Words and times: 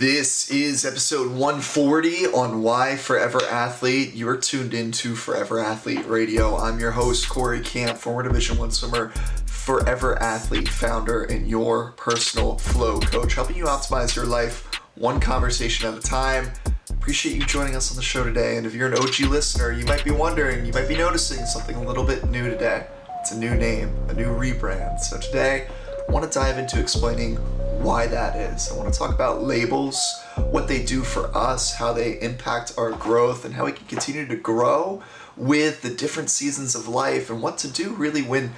This 0.00 0.48
is 0.48 0.84
episode 0.84 1.32
140 1.32 2.26
on 2.26 2.62
Why 2.62 2.94
Forever 2.96 3.42
Athlete. 3.50 4.14
You're 4.14 4.36
tuned 4.36 4.72
into 4.72 5.16
Forever 5.16 5.58
Athlete 5.58 6.06
Radio. 6.06 6.56
I'm 6.56 6.78
your 6.78 6.92
host, 6.92 7.28
Corey 7.28 7.60
Camp, 7.62 7.98
former 7.98 8.22
Division 8.22 8.58
One 8.58 8.70
swimmer, 8.70 9.08
Forever 9.46 10.16
Athlete 10.22 10.68
founder, 10.68 11.24
and 11.24 11.48
your 11.48 11.94
personal 11.96 12.58
flow 12.58 13.00
coach, 13.00 13.34
helping 13.34 13.56
you 13.56 13.64
optimize 13.64 14.14
your 14.14 14.24
life 14.24 14.72
one 14.94 15.18
conversation 15.18 15.92
at 15.92 15.98
a 15.98 16.00
time. 16.00 16.52
Appreciate 16.90 17.34
you 17.34 17.44
joining 17.44 17.74
us 17.74 17.90
on 17.90 17.96
the 17.96 18.02
show 18.04 18.22
today. 18.22 18.56
And 18.56 18.68
if 18.68 18.74
you're 18.76 18.86
an 18.86 18.98
OG 18.98 19.18
listener, 19.28 19.72
you 19.72 19.84
might 19.84 20.04
be 20.04 20.12
wondering, 20.12 20.64
you 20.64 20.72
might 20.72 20.86
be 20.86 20.96
noticing 20.96 21.44
something 21.44 21.74
a 21.74 21.82
little 21.82 22.04
bit 22.04 22.24
new 22.30 22.48
today. 22.48 22.86
It's 23.18 23.32
a 23.32 23.36
new 23.36 23.56
name, 23.56 23.92
a 24.06 24.14
new 24.14 24.28
rebrand. 24.28 25.00
So 25.00 25.18
today, 25.18 25.66
I 26.08 26.12
want 26.12 26.24
to 26.24 26.38
dive 26.38 26.56
into 26.56 26.78
explaining 26.78 27.36
why 27.78 28.06
that 28.06 28.36
is. 28.36 28.70
I 28.70 28.76
want 28.76 28.92
to 28.92 28.98
talk 28.98 29.14
about 29.14 29.42
labels, 29.42 30.20
what 30.36 30.68
they 30.68 30.84
do 30.84 31.02
for 31.02 31.34
us, 31.36 31.74
how 31.76 31.92
they 31.92 32.20
impact 32.20 32.74
our 32.76 32.90
growth, 32.92 33.44
and 33.44 33.54
how 33.54 33.66
we 33.66 33.72
can 33.72 33.86
continue 33.86 34.26
to 34.26 34.36
grow 34.36 35.02
with 35.36 35.82
the 35.82 35.90
different 35.90 36.30
seasons 36.30 36.74
of 36.74 36.88
life, 36.88 37.30
and 37.30 37.40
what 37.40 37.58
to 37.58 37.68
do 37.68 37.90
really 37.94 38.22
when 38.22 38.52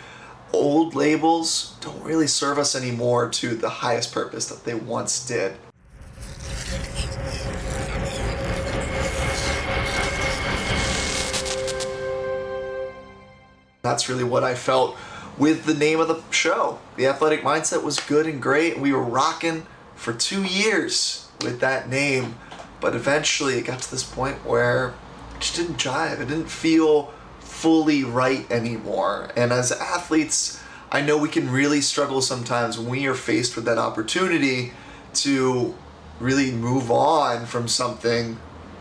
old 0.52 0.94
labels 0.94 1.76
don't 1.80 2.02
really 2.02 2.26
serve 2.26 2.58
us 2.58 2.74
anymore 2.74 3.28
to 3.28 3.54
the 3.54 3.68
highest 3.68 4.12
purpose 4.12 4.46
that 4.46 4.64
they 4.64 4.74
once 4.74 5.26
did. 5.26 5.54
That's 13.82 14.08
really 14.08 14.24
what 14.24 14.44
I 14.44 14.54
felt 14.54 14.96
with 15.40 15.64
the 15.64 15.72
name 15.72 15.98
of 15.98 16.06
the 16.06 16.22
show. 16.30 16.78
The 16.96 17.06
athletic 17.06 17.40
mindset 17.40 17.82
was 17.82 17.98
good 17.98 18.26
and 18.26 18.42
great. 18.42 18.78
We 18.78 18.92
were 18.92 19.02
rocking 19.02 19.66
for 19.96 20.12
two 20.12 20.44
years 20.44 21.28
with 21.40 21.60
that 21.60 21.88
name, 21.88 22.34
but 22.78 22.94
eventually 22.94 23.54
it 23.54 23.62
got 23.62 23.80
to 23.80 23.90
this 23.90 24.04
point 24.04 24.44
where 24.44 24.90
it 25.34 25.40
just 25.40 25.56
didn't 25.56 25.78
jive. 25.78 26.20
It 26.20 26.28
didn't 26.28 26.50
feel 26.50 27.14
fully 27.38 28.04
right 28.04 28.48
anymore. 28.52 29.30
And 29.34 29.50
as 29.50 29.72
athletes, 29.72 30.62
I 30.92 31.00
know 31.00 31.16
we 31.16 31.30
can 31.30 31.50
really 31.50 31.80
struggle 31.80 32.20
sometimes 32.20 32.78
when 32.78 32.90
we 32.90 33.06
are 33.06 33.14
faced 33.14 33.56
with 33.56 33.64
that 33.64 33.78
opportunity 33.78 34.72
to 35.14 35.74
really 36.18 36.50
move 36.50 36.90
on 36.90 37.46
from 37.46 37.66
something. 37.66 38.38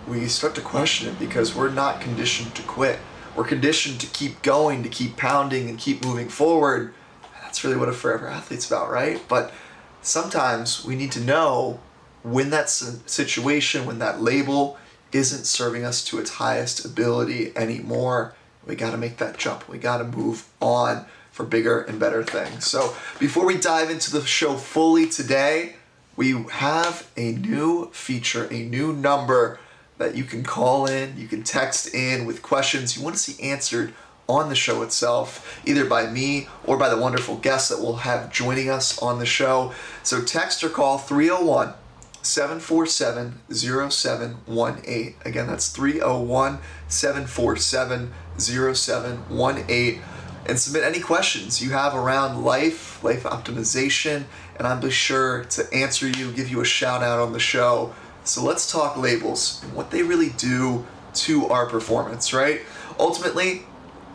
We 0.10 0.28
start 0.28 0.56
to 0.56 0.62
question 0.62 1.08
it 1.08 1.20
because 1.20 1.56
we're 1.56 1.70
not 1.70 2.02
conditioned 2.02 2.54
to 2.56 2.64
quit 2.64 3.00
we're 3.36 3.46
conditioned 3.46 4.00
to 4.02 4.08
keep 4.08 4.42
going, 4.42 4.84
to 4.84 4.90
keep 4.90 5.18
pounding, 5.18 5.70
and 5.70 5.78
keep 5.78 6.04
moving 6.06 6.30
forward. 6.30 6.94
That's 7.42 7.64
really 7.64 7.78
what 7.78 7.90
a 7.90 7.94
forever 7.94 8.28
athlete's 8.28 8.68
about, 8.68 8.90
right? 8.90 9.22
But 9.28 9.54
sometimes 10.02 10.86
we 10.86 10.96
need 10.96 11.12
to 11.14 11.20
know 11.20 11.80
when 12.24 12.50
that 12.50 12.70
situation, 12.70 13.86
when 13.86 14.00
that 14.00 14.22
label 14.22 14.78
isn't 15.12 15.46
serving 15.46 15.86
us 15.86 16.04
to 16.06 16.20
its 16.20 16.32
highest 16.32 16.86
ability 16.86 17.56
anymore. 17.56 18.36
We 18.66 18.76
got 18.76 18.92
to 18.92 18.98
make 18.98 19.18
that 19.18 19.38
jump. 19.38 19.68
We 19.68 19.78
got 19.78 19.98
to 19.98 20.04
move 20.04 20.48
on 20.62 21.06
for 21.32 21.46
bigger 21.46 21.82
and 21.82 22.00
better 22.00 22.24
things. 22.24 22.68
So, 22.68 22.96
before 23.20 23.46
we 23.46 23.58
dive 23.58 23.90
into 23.90 24.12
the 24.12 24.26
show 24.26 24.56
fully 24.56 25.08
today, 25.08 25.76
we 26.16 26.34
have 26.52 27.10
a 27.16 27.32
new 27.32 27.90
feature, 27.92 28.46
a 28.52 28.64
new 28.64 28.94
number 28.94 29.60
that 30.00 30.16
you 30.16 30.24
can 30.24 30.44
call 30.44 30.88
in, 30.88 31.16
you 31.18 31.28
can 31.28 31.44
text 31.44 31.94
in 31.94 32.26
with 32.26 32.42
questions 32.42 32.98
you 32.98 33.04
want 33.04 33.16
to 33.16 33.22
see 33.22 33.42
answered 33.44 33.94
on 34.28 34.48
the 34.48 34.56
show 34.56 34.82
itself, 34.82 35.62
either 35.66 35.86
by 35.86 36.08
me 36.08 36.48
or 36.64 36.78
by 36.78 36.88
the 36.88 36.98
wonderful 36.98 37.36
guests 37.38 37.70
that 37.70 37.80
we'll 37.80 37.98
have 37.98 38.32
joining 38.32 38.70
us 38.70 38.98
on 39.02 39.20
the 39.20 39.26
show. 39.26 39.74
So 40.04 40.24
text 40.24 40.64
or 40.64 40.70
call 40.70 40.98
301 40.98 41.74
747 42.22 43.42
0718. 43.52 45.16
Again, 45.26 45.48
that's 45.48 45.70
301 45.70 46.60
747 46.88 48.14
0718. 48.38 50.02
And 50.46 50.58
submit 50.58 50.84
any 50.84 51.00
questions 51.00 51.62
you 51.62 51.72
have 51.72 51.94
around 51.94 52.44
life, 52.44 53.04
life 53.04 53.24
optimization, 53.24 54.24
and 54.58 54.68
I'll 54.68 54.80
be 54.80 54.92
sure 54.92 55.44
to 55.46 55.74
answer 55.74 56.08
you, 56.08 56.32
give 56.32 56.50
you 56.50 56.62
a 56.62 56.66
shout 56.66 57.04
out 57.04 57.20
on 57.20 57.34
the 57.34 57.40
show 57.40 57.94
so 58.30 58.44
let's 58.44 58.72
talk 58.72 58.96
labels 58.96 59.60
and 59.64 59.74
what 59.74 59.90
they 59.92 60.04
really 60.04 60.30
do 60.30 60.86
to 61.14 61.48
our 61.48 61.66
performance, 61.66 62.32
right? 62.32 62.62
Ultimately, 63.00 63.64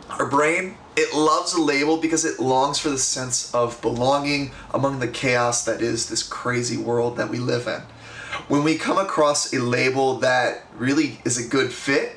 our 0.09 0.29
brain, 0.29 0.77
it 0.95 1.13
loves 1.13 1.53
a 1.53 1.61
label 1.61 1.97
because 1.97 2.23
it 2.23 2.39
longs 2.39 2.79
for 2.79 2.89
the 2.89 2.97
sense 2.97 3.53
of 3.53 3.81
belonging 3.81 4.51
among 4.73 4.99
the 4.99 5.07
chaos 5.07 5.65
that 5.65 5.81
is 5.81 6.07
this 6.07 6.23
crazy 6.23 6.77
world 6.77 7.17
that 7.17 7.29
we 7.29 7.37
live 7.37 7.67
in. 7.67 7.81
When 8.47 8.63
we 8.63 8.77
come 8.77 8.97
across 8.97 9.53
a 9.53 9.59
label 9.59 10.19
that 10.19 10.65
really 10.77 11.19
is 11.25 11.37
a 11.37 11.49
good 11.49 11.73
fit, 11.73 12.15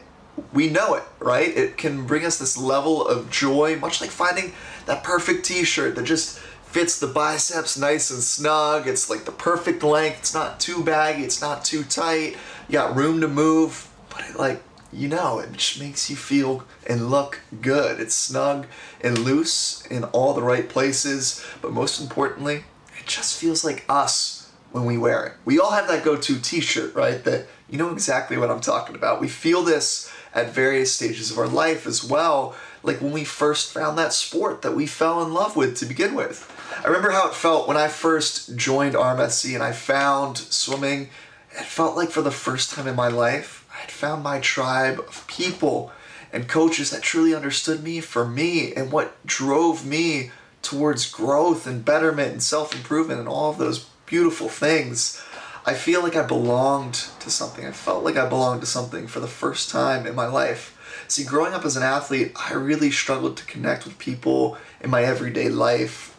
we 0.52 0.68
know 0.68 0.94
it, 0.94 1.02
right? 1.18 1.48
It 1.48 1.76
can 1.76 2.06
bring 2.06 2.24
us 2.24 2.38
this 2.38 2.56
level 2.56 3.06
of 3.06 3.28
joy, 3.30 3.76
much 3.76 4.00
like 4.00 4.10
finding 4.10 4.52
that 4.86 5.02
perfect 5.02 5.44
t 5.44 5.64
shirt 5.64 5.96
that 5.96 6.04
just 6.04 6.38
fits 6.70 6.98
the 6.98 7.06
biceps 7.06 7.78
nice 7.78 8.10
and 8.10 8.22
snug. 8.22 8.86
It's 8.86 9.08
like 9.08 9.24
the 9.24 9.32
perfect 9.32 9.82
length. 9.82 10.18
It's 10.20 10.34
not 10.34 10.60
too 10.60 10.82
baggy. 10.82 11.24
It's 11.24 11.40
not 11.40 11.64
too 11.64 11.82
tight. 11.84 12.36
You 12.68 12.72
got 12.72 12.96
room 12.96 13.20
to 13.20 13.28
move, 13.28 13.88
but 14.10 14.28
it 14.28 14.36
like 14.36 14.62
you 14.92 15.08
know, 15.08 15.38
it 15.38 15.52
just 15.52 15.80
makes 15.80 16.08
you 16.08 16.16
feel 16.16 16.64
and 16.86 17.10
look 17.10 17.40
good. 17.60 18.00
It's 18.00 18.14
snug 18.14 18.66
and 19.02 19.18
loose 19.18 19.84
in 19.86 20.04
all 20.04 20.32
the 20.32 20.42
right 20.42 20.68
places, 20.68 21.44
but 21.60 21.72
most 21.72 22.00
importantly, 22.00 22.64
it 22.98 23.06
just 23.06 23.38
feels 23.38 23.64
like 23.64 23.84
us 23.88 24.50
when 24.72 24.84
we 24.84 24.96
wear 24.96 25.26
it. 25.26 25.32
We 25.44 25.58
all 25.58 25.72
have 25.72 25.88
that 25.88 26.04
go-to 26.04 26.38
t-shirt, 26.38 26.94
right? 26.94 27.22
That 27.24 27.46
you 27.68 27.78
know 27.78 27.90
exactly 27.92 28.38
what 28.38 28.50
I'm 28.50 28.60
talking 28.60 28.94
about. 28.94 29.20
We 29.20 29.28
feel 29.28 29.62
this 29.62 30.10
at 30.38 30.50
various 30.50 30.94
stages 30.94 31.30
of 31.30 31.38
our 31.38 31.48
life 31.48 31.86
as 31.86 32.04
well, 32.04 32.54
like 32.84 33.00
when 33.00 33.12
we 33.12 33.24
first 33.24 33.72
found 33.72 33.98
that 33.98 34.12
sport 34.12 34.62
that 34.62 34.76
we 34.76 34.86
fell 34.86 35.22
in 35.22 35.34
love 35.34 35.56
with 35.56 35.76
to 35.78 35.84
begin 35.84 36.14
with. 36.14 36.48
I 36.84 36.86
remember 36.86 37.10
how 37.10 37.28
it 37.28 37.34
felt 37.34 37.66
when 37.66 37.76
I 37.76 37.88
first 37.88 38.56
joined 38.56 38.94
RMSC 38.94 39.54
and 39.54 39.64
I 39.64 39.72
found 39.72 40.38
swimming. 40.38 41.08
It 41.50 41.64
felt 41.64 41.96
like 41.96 42.10
for 42.10 42.22
the 42.22 42.30
first 42.30 42.70
time 42.70 42.86
in 42.86 42.94
my 42.94 43.08
life, 43.08 43.66
I 43.72 43.78
had 43.80 43.90
found 43.90 44.22
my 44.22 44.38
tribe 44.38 45.00
of 45.00 45.26
people 45.26 45.90
and 46.32 46.48
coaches 46.48 46.90
that 46.90 47.02
truly 47.02 47.34
understood 47.34 47.82
me 47.82 48.00
for 48.00 48.24
me 48.24 48.72
and 48.74 48.92
what 48.92 49.24
drove 49.26 49.84
me 49.84 50.30
towards 50.62 51.10
growth 51.10 51.66
and 51.66 51.84
betterment 51.84 52.32
and 52.32 52.42
self 52.42 52.74
improvement 52.74 53.18
and 53.18 53.28
all 53.28 53.50
of 53.50 53.58
those 53.58 53.88
beautiful 54.06 54.48
things. 54.48 55.20
I 55.66 55.74
feel 55.74 56.02
like 56.02 56.16
I 56.16 56.22
belonged 56.22 56.94
to 57.20 57.30
something. 57.30 57.66
I 57.66 57.72
felt 57.72 58.04
like 58.04 58.16
I 58.16 58.28
belonged 58.28 58.60
to 58.62 58.66
something 58.66 59.06
for 59.06 59.20
the 59.20 59.26
first 59.26 59.70
time 59.70 60.06
in 60.06 60.14
my 60.14 60.26
life. 60.26 60.76
See, 61.08 61.24
growing 61.24 61.52
up 61.52 61.64
as 61.64 61.76
an 61.76 61.82
athlete, 61.82 62.32
I 62.36 62.54
really 62.54 62.90
struggled 62.90 63.36
to 63.38 63.44
connect 63.44 63.84
with 63.84 63.98
people 63.98 64.56
in 64.80 64.90
my 64.90 65.02
everyday 65.02 65.48
life 65.48 66.14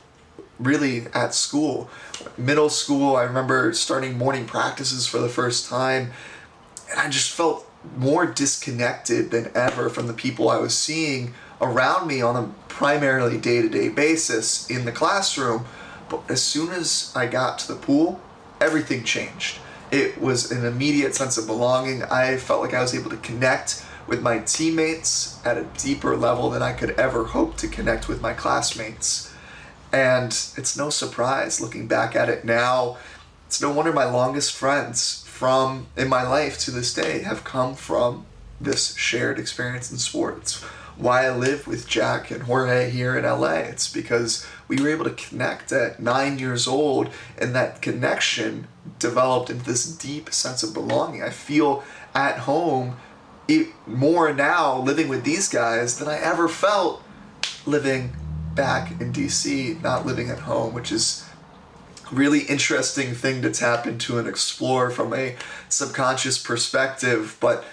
really 0.59 1.07
at 1.13 1.33
school. 1.33 1.89
Middle 2.37 2.69
school, 2.69 3.15
I 3.15 3.23
remember 3.23 3.73
starting 3.73 4.17
morning 4.17 4.45
practices 4.45 5.07
for 5.07 5.19
the 5.19 5.29
first 5.29 5.69
time, 5.69 6.11
and 6.91 6.99
I 6.99 7.09
just 7.09 7.31
felt 7.31 7.69
more 7.95 8.25
disconnected 8.25 9.31
than 9.31 9.51
ever 9.55 9.89
from 9.89 10.07
the 10.07 10.13
people 10.13 10.49
I 10.49 10.57
was 10.57 10.77
seeing 10.77 11.33
around 11.61 12.07
me 12.07 12.21
on 12.21 12.35
a 12.35 12.49
primarily 12.67 13.37
day 13.37 13.61
to 13.61 13.69
day 13.69 13.89
basis 13.89 14.69
in 14.69 14.85
the 14.85 14.91
classroom. 14.91 15.65
But 16.09 16.21
as 16.29 16.41
soon 16.41 16.71
as 16.71 17.13
I 17.15 17.27
got 17.27 17.59
to 17.59 17.67
the 17.67 17.79
pool, 17.79 18.19
everything 18.61 19.03
changed. 19.03 19.59
It 19.91 20.19
was 20.19 20.51
an 20.51 20.65
immediate 20.65 21.15
sense 21.15 21.37
of 21.37 21.47
belonging. 21.47 22.03
I 22.03 22.37
felt 22.37 22.61
like 22.61 22.73
I 22.73 22.81
was 22.81 22.93
able 22.93 23.09
to 23.09 23.17
connect 23.17 23.83
with 24.05 24.21
my 24.21 24.39
teammates 24.39 25.43
at 25.45 25.57
a 25.57 25.67
deeper 25.77 26.15
level 26.15 26.49
than 26.49 26.61
I 26.61 26.73
could 26.73 26.91
ever 26.91 27.25
hope 27.25 27.57
to 27.57 27.67
connect 27.67 28.07
with 28.07 28.21
my 28.21 28.33
classmates. 28.33 29.33
And 29.91 30.31
it's 30.57 30.77
no 30.77 30.89
surprise 30.89 31.61
looking 31.61 31.87
back 31.87 32.15
at 32.15 32.29
it 32.29 32.45
now. 32.45 32.97
It's 33.47 33.61
no 33.61 33.71
wonder 33.71 33.91
my 33.91 34.05
longest 34.05 34.53
friends 34.55 35.23
from 35.25 35.87
in 35.95 36.09
my 36.09 36.23
life 36.23 36.59
to 36.59 36.71
this 36.71 36.93
day 36.93 37.19
have 37.19 37.43
come 37.43 37.73
from 37.73 38.25
this 38.61 38.95
shared 38.95 39.39
experience 39.39 39.91
in 39.91 39.97
sports. 39.97 40.63
Why 40.99 41.27
I 41.27 41.33
live 41.33 41.65
with 41.65 41.87
Jack 41.87 42.29
and 42.29 42.43
Jorge 42.43 42.89
here 42.89 43.17
in 43.17 43.23
LA. 43.23 43.53
It's 43.53 43.91
because 43.91 44.45
we 44.67 44.81
were 44.81 44.89
able 44.89 45.05
to 45.05 45.11
connect 45.11 45.71
at 45.71 46.01
nine 46.01 46.37
years 46.37 46.67
old, 46.67 47.09
and 47.37 47.55
that 47.55 47.81
connection 47.81 48.67
developed 48.99 49.49
into 49.49 49.63
this 49.63 49.85
deep 49.85 50.33
sense 50.33 50.61
of 50.61 50.73
belonging. 50.73 51.23
I 51.23 51.29
feel 51.29 51.85
at 52.13 52.39
home 52.39 52.97
more 53.87 54.33
now 54.33 54.77
living 54.77 55.07
with 55.07 55.23
these 55.23 55.47
guys 55.47 55.99
than 55.99 56.09
I 56.09 56.17
ever 56.19 56.49
felt 56.49 57.01
living 57.65 58.13
back 58.53 58.91
in 58.99 59.13
DC, 59.13 59.81
not 59.81 60.05
living 60.05 60.29
at 60.29 60.39
home, 60.39 60.73
which 60.73 60.91
is 60.91 61.25
really 62.11 62.41
interesting 62.41 63.13
thing 63.13 63.41
to 63.41 63.51
tap 63.51 63.87
into 63.87 64.19
and 64.19 64.27
explore 64.27 64.89
from 64.89 65.13
a 65.13 65.37
subconscious 65.69 66.37
perspective, 66.37 67.37
but 67.39 67.63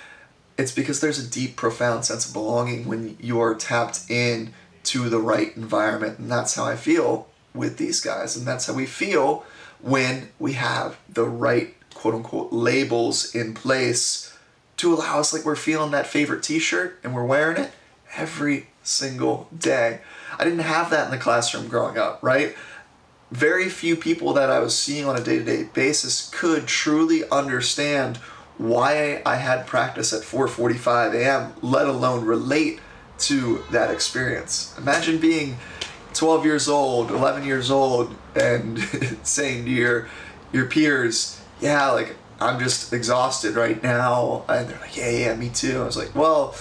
it's 0.59 0.73
because 0.73 1.01
there's 1.01 1.19
a 1.19 1.29
deep, 1.29 1.57
profound 1.57 2.05
sense 2.05 2.27
of 2.27 2.33
belonging 2.33 2.87
when 2.87 3.17
you're 3.21 3.55
tapped 3.55 4.11
in 4.11 4.53
to 4.85 5.09
the 5.09 5.19
right 5.19 5.57
environment. 5.57 6.19
And 6.19 6.31
that's 6.31 6.55
how 6.55 6.65
I 6.65 6.77
feel 6.77 7.29
with 7.55 7.77
these 7.77 8.01
guys. 8.01 8.37
And 8.37 8.47
that's 8.47 8.67
how 8.67 8.75
we 8.75 8.87
feel 8.87 9.45
when 9.81 10.31
we 10.39 10.55
have 10.55 10.97
the 11.09 11.25
right 11.25 11.75
quote 11.95 12.15
unquote 12.15 12.53
labels 12.53 13.35
in 13.35 13.55
place 13.55 14.37
to 14.77 14.93
allow 14.95 15.19
us 15.19 15.33
like 15.33 15.45
we're 15.45 15.57
feeling 15.57 15.91
that 15.91 16.07
favorite 16.07 16.43
t-shirt 16.43 16.99
and 17.03 17.15
we're 17.15 17.25
wearing 17.25 17.57
it 17.57 17.73
every 18.17 18.69
single 18.83 19.49
day. 19.57 20.01
I 20.39 20.45
didn't 20.45 20.61
have 20.61 20.91
that 20.91 21.07
in 21.07 21.11
the 21.11 21.19
classroom 21.19 21.69
growing 21.69 21.99
up, 21.99 22.23
right? 22.23 22.55
Very 23.31 23.69
few 23.69 23.97
people 23.97 24.33
that 24.35 24.51
I 24.51 24.61
was 24.61 24.79
seeing 24.79 25.07
on 25.07 25.17
a 25.17 25.25
day-to-day 25.25 25.71
basis 25.75 26.31
could 26.33 26.67
truly 26.67 27.29
understand 27.31 28.19
why 28.59 29.23
I 29.27 29.37
had 29.37 29.67
practice 29.67 30.13
at 30.13 30.23
4:45 30.23 31.15
a.m., 31.15 31.53
let 31.63 31.87
alone 31.87 32.25
relate 32.25 32.81
to 33.19 33.63
that 33.71 33.91
experience. 33.91 34.75
Imagine 34.79 35.19
being 35.19 35.59
12 36.15 36.45
years 36.45 36.69
old, 36.69 37.11
11 37.11 37.45
years 37.45 37.71
old, 37.71 38.15
and 38.35 38.79
saying 39.23 39.65
to 39.65 39.71
your 39.71 40.09
your 40.53 40.67
peers, 40.67 41.41
"Yeah, 41.61 41.91
like 41.91 42.17
I'm 42.41 42.59
just 42.59 42.93
exhausted 42.93 43.57
right 43.57 43.83
now," 43.83 44.45
and 44.49 44.69
they're 44.69 44.81
like, 44.81 44.97
"Yeah, 44.97 45.11
yeah, 45.11 45.35
me 45.35 45.51
too." 45.51 45.83
I 45.83 45.85
was 45.85 45.97
like, 45.97 46.15
"Well, 46.15 46.55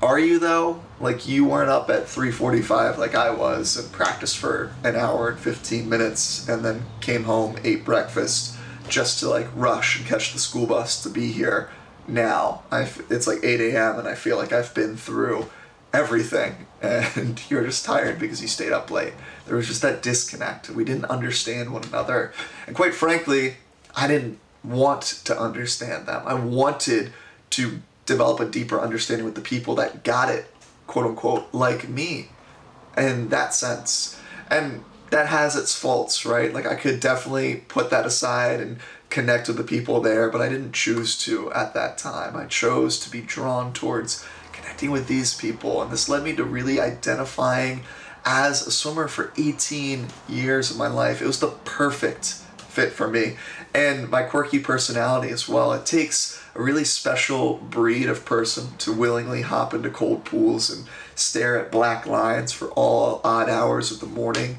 are 0.00 0.18
you 0.18 0.38
though? 0.38 0.82
Like 1.00 1.26
you 1.26 1.44
weren't 1.44 1.70
up 1.70 1.90
at 1.90 2.06
3:45 2.06 2.98
like 2.98 3.14
I 3.14 3.30
was 3.30 3.76
and 3.76 3.90
practiced 3.92 4.38
for 4.38 4.72
an 4.84 4.94
hour 4.94 5.28
and 5.30 5.38
15 5.38 5.88
minutes, 5.88 6.48
and 6.48 6.64
then 6.64 6.86
came 7.00 7.24
home, 7.24 7.56
ate 7.64 7.84
breakfast." 7.84 8.54
Just 8.88 9.20
to 9.20 9.28
like 9.28 9.48
rush 9.54 9.98
and 9.98 10.06
catch 10.06 10.32
the 10.32 10.38
school 10.38 10.66
bus 10.66 11.02
to 11.02 11.08
be 11.08 11.32
here 11.32 11.70
now. 12.06 12.62
I 12.70 12.90
it's 13.10 13.26
like 13.26 13.42
8 13.42 13.60
a.m. 13.60 13.98
and 13.98 14.08
I 14.08 14.14
feel 14.14 14.36
like 14.36 14.52
I've 14.52 14.74
been 14.74 14.96
through 14.96 15.50
everything 15.92 16.66
and 16.82 17.40
you're 17.48 17.64
just 17.64 17.84
tired 17.84 18.18
because 18.18 18.42
you 18.42 18.48
stayed 18.48 18.72
up 18.72 18.90
late. 18.90 19.14
There 19.46 19.56
was 19.56 19.66
just 19.66 19.82
that 19.82 20.02
disconnect. 20.02 20.70
We 20.70 20.84
didn't 20.84 21.06
understand 21.06 21.72
one 21.72 21.84
another. 21.84 22.32
And 22.66 22.76
quite 22.76 22.94
frankly, 22.94 23.56
I 23.96 24.06
didn't 24.06 24.38
want 24.62 25.02
to 25.24 25.38
understand 25.38 26.06
them. 26.06 26.22
I 26.26 26.34
wanted 26.34 27.12
to 27.50 27.80
develop 28.06 28.40
a 28.40 28.46
deeper 28.46 28.80
understanding 28.80 29.24
with 29.24 29.34
the 29.34 29.40
people 29.40 29.74
that 29.76 30.04
got 30.04 30.30
it, 30.30 30.46
quote 30.86 31.06
unquote, 31.06 31.52
like 31.52 31.88
me 31.88 32.28
in 32.96 33.28
that 33.28 33.54
sense. 33.54 34.18
And 34.50 34.84
that 35.10 35.28
has 35.28 35.56
its 35.56 35.74
faults, 35.74 36.24
right? 36.26 36.52
Like 36.52 36.66
I 36.66 36.74
could 36.74 37.00
definitely 37.00 37.56
put 37.68 37.90
that 37.90 38.06
aside 38.06 38.60
and 38.60 38.78
connect 39.10 39.48
with 39.48 39.56
the 39.56 39.64
people 39.64 40.00
there, 40.00 40.28
but 40.28 40.40
I 40.40 40.48
didn't 40.48 40.72
choose 40.72 41.18
to 41.24 41.52
at 41.52 41.74
that 41.74 41.98
time. 41.98 42.36
I 42.36 42.46
chose 42.46 42.98
to 43.00 43.10
be 43.10 43.20
drawn 43.20 43.72
towards 43.72 44.24
connecting 44.52 44.90
with 44.90 45.08
these 45.08 45.34
people, 45.34 45.82
and 45.82 45.90
this 45.90 46.08
led 46.08 46.22
me 46.22 46.34
to 46.36 46.44
really 46.44 46.80
identifying 46.80 47.82
as 48.24 48.66
a 48.66 48.70
swimmer 48.70 49.08
for 49.08 49.32
18 49.38 50.08
years 50.28 50.70
of 50.70 50.76
my 50.76 50.88
life. 50.88 51.22
It 51.22 51.26
was 51.26 51.40
the 51.40 51.48
perfect 51.64 52.26
fit 52.68 52.92
for 52.92 53.08
me, 53.08 53.36
and 53.74 54.10
my 54.10 54.22
quirky 54.22 54.58
personality 54.58 55.30
as 55.30 55.48
well. 55.48 55.72
It 55.72 55.86
takes 55.86 56.40
a 56.54 56.62
really 56.62 56.84
special 56.84 57.54
breed 57.54 58.08
of 58.08 58.24
person 58.24 58.76
to 58.78 58.92
willingly 58.92 59.42
hop 59.42 59.72
into 59.72 59.88
cold 59.90 60.24
pools 60.24 60.70
and 60.70 60.86
stare 61.14 61.58
at 61.58 61.72
black 61.72 62.06
lines 62.06 62.52
for 62.52 62.68
all 62.72 63.20
odd 63.24 63.48
hours 63.48 63.90
of 63.90 64.00
the 64.00 64.06
morning 64.06 64.58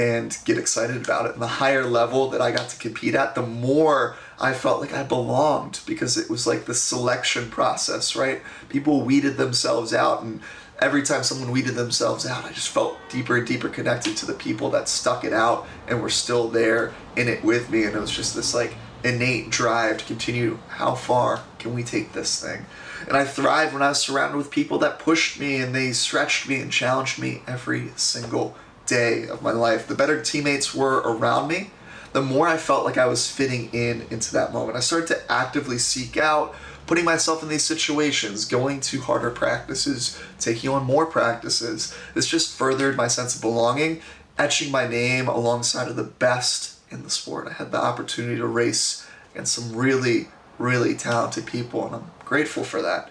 and 0.00 0.38
get 0.46 0.56
excited 0.56 0.96
about 0.96 1.26
it. 1.26 1.34
And 1.34 1.42
the 1.42 1.46
higher 1.46 1.84
level 1.84 2.30
that 2.30 2.40
I 2.40 2.52
got 2.52 2.70
to 2.70 2.78
compete 2.78 3.14
at, 3.14 3.34
the 3.34 3.42
more 3.42 4.16
I 4.40 4.54
felt 4.54 4.80
like 4.80 4.94
I 4.94 5.02
belonged 5.02 5.80
because 5.86 6.16
it 6.16 6.30
was 6.30 6.46
like 6.46 6.64
the 6.64 6.72
selection 6.72 7.50
process, 7.50 8.16
right? 8.16 8.40
People 8.70 9.02
weeded 9.02 9.36
themselves 9.36 9.92
out, 9.92 10.22
and 10.22 10.40
every 10.78 11.02
time 11.02 11.22
someone 11.22 11.50
weeded 11.50 11.74
themselves 11.74 12.24
out, 12.24 12.46
I 12.46 12.52
just 12.52 12.70
felt 12.70 12.96
deeper 13.10 13.36
and 13.36 13.46
deeper 13.46 13.68
connected 13.68 14.16
to 14.16 14.26
the 14.26 14.32
people 14.32 14.70
that 14.70 14.88
stuck 14.88 15.22
it 15.22 15.34
out 15.34 15.66
and 15.86 16.00
were 16.00 16.08
still 16.08 16.48
there 16.48 16.94
in 17.14 17.28
it 17.28 17.44
with 17.44 17.68
me. 17.68 17.84
And 17.84 17.94
it 17.94 18.00
was 18.00 18.10
just 18.10 18.34
this 18.34 18.54
like 18.54 18.76
innate 19.04 19.50
drive 19.50 19.98
to 19.98 20.04
continue 20.06 20.58
how 20.68 20.94
far 20.94 21.42
can 21.58 21.74
we 21.74 21.82
take 21.82 22.14
this 22.14 22.42
thing? 22.42 22.64
And 23.06 23.18
I 23.18 23.26
thrived 23.26 23.74
when 23.74 23.82
I 23.82 23.90
was 23.90 24.00
surrounded 24.00 24.38
with 24.38 24.50
people 24.50 24.78
that 24.78 24.98
pushed 24.98 25.38
me 25.38 25.56
and 25.56 25.74
they 25.74 25.92
stretched 25.92 26.48
me 26.48 26.58
and 26.60 26.72
challenged 26.72 27.18
me 27.18 27.42
every 27.46 27.90
single 27.96 28.56
day 28.90 29.26
of 29.28 29.40
my 29.40 29.52
life. 29.52 29.86
The 29.86 29.94
better 29.94 30.22
teammates 30.22 30.74
were 30.74 30.98
around 30.98 31.48
me, 31.48 31.70
the 32.12 32.20
more 32.20 32.46
I 32.46 32.58
felt 32.58 32.84
like 32.84 32.98
I 32.98 33.06
was 33.06 33.30
fitting 33.30 33.70
in 33.72 34.02
into 34.10 34.32
that 34.34 34.52
moment. 34.52 34.76
I 34.76 34.80
started 34.80 35.06
to 35.08 35.32
actively 35.32 35.78
seek 35.78 36.18
out 36.18 36.54
putting 36.90 37.04
myself 37.04 37.40
in 37.40 37.48
these 37.48 37.62
situations, 37.62 38.44
going 38.44 38.80
to 38.80 39.00
harder 39.02 39.30
practices, 39.30 40.20
taking 40.40 40.68
on 40.68 40.82
more 40.82 41.06
practices. 41.06 41.96
This 42.14 42.26
just 42.26 42.58
furthered 42.58 42.96
my 42.96 43.06
sense 43.06 43.36
of 43.36 43.40
belonging, 43.40 44.02
etching 44.36 44.72
my 44.72 44.88
name 44.88 45.28
alongside 45.28 45.86
of 45.86 45.94
the 45.94 46.02
best 46.02 46.80
in 46.90 47.04
the 47.04 47.10
sport. 47.10 47.46
I 47.46 47.52
had 47.52 47.70
the 47.70 47.80
opportunity 47.80 48.38
to 48.38 48.46
race 48.48 49.06
against 49.32 49.54
some 49.54 49.76
really, 49.76 50.30
really 50.58 50.96
talented 50.96 51.46
people, 51.46 51.86
and 51.86 51.94
I'm 51.94 52.10
grateful 52.24 52.64
for 52.64 52.82
that. 52.82 53.08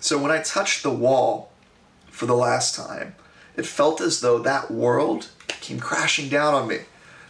So 0.00 0.16
when 0.16 0.30
I 0.30 0.40
touched 0.40 0.82
the 0.82 0.90
wall 0.90 1.52
for 2.10 2.24
the 2.24 2.34
last 2.34 2.74
time, 2.74 3.14
it 3.58 3.66
felt 3.66 4.00
as 4.00 4.20
though 4.20 4.38
that 4.38 4.70
world 4.70 5.28
came 5.48 5.80
crashing 5.80 6.28
down 6.28 6.54
on 6.54 6.68
me. 6.68 6.78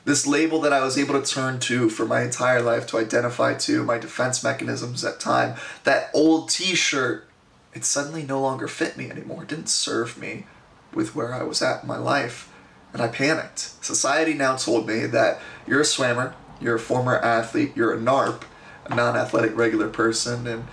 This 0.04 0.26
label 0.26 0.60
that 0.60 0.74
I 0.74 0.84
was 0.84 0.98
able 0.98 1.20
to 1.20 1.26
turn 1.26 1.58
to 1.60 1.88
for 1.88 2.04
my 2.04 2.22
entire 2.22 2.60
life 2.60 2.86
to 2.88 2.98
identify 2.98 3.54
to, 3.54 3.82
my 3.82 3.96
defense 3.96 4.44
mechanisms 4.44 5.04
at 5.04 5.20
time, 5.20 5.56
that 5.84 6.10
old 6.12 6.50
t 6.50 6.74
shirt, 6.74 7.26
it 7.72 7.84
suddenly 7.84 8.24
no 8.24 8.42
longer 8.42 8.68
fit 8.68 8.98
me 8.98 9.10
anymore. 9.10 9.44
It 9.44 9.48
didn't 9.48 9.70
serve 9.70 10.18
me 10.18 10.44
with 10.92 11.14
where 11.14 11.32
I 11.32 11.42
was 11.44 11.62
at 11.62 11.82
in 11.82 11.88
my 11.88 11.98
life. 11.98 12.52
And 12.92 13.00
I 13.00 13.08
panicked. 13.08 13.60
Society 13.82 14.34
now 14.34 14.56
told 14.56 14.86
me 14.86 15.06
that 15.06 15.40
you're 15.66 15.80
a 15.80 15.84
swimmer, 15.84 16.34
you're 16.60 16.76
a 16.76 16.80
former 16.80 17.16
athlete, 17.16 17.72
you're 17.74 17.94
a 17.94 17.98
NARP, 17.98 18.42
a 18.84 18.94
non 18.94 19.16
athletic 19.16 19.56
regular 19.56 19.88
person, 19.88 20.46
and 20.46 20.66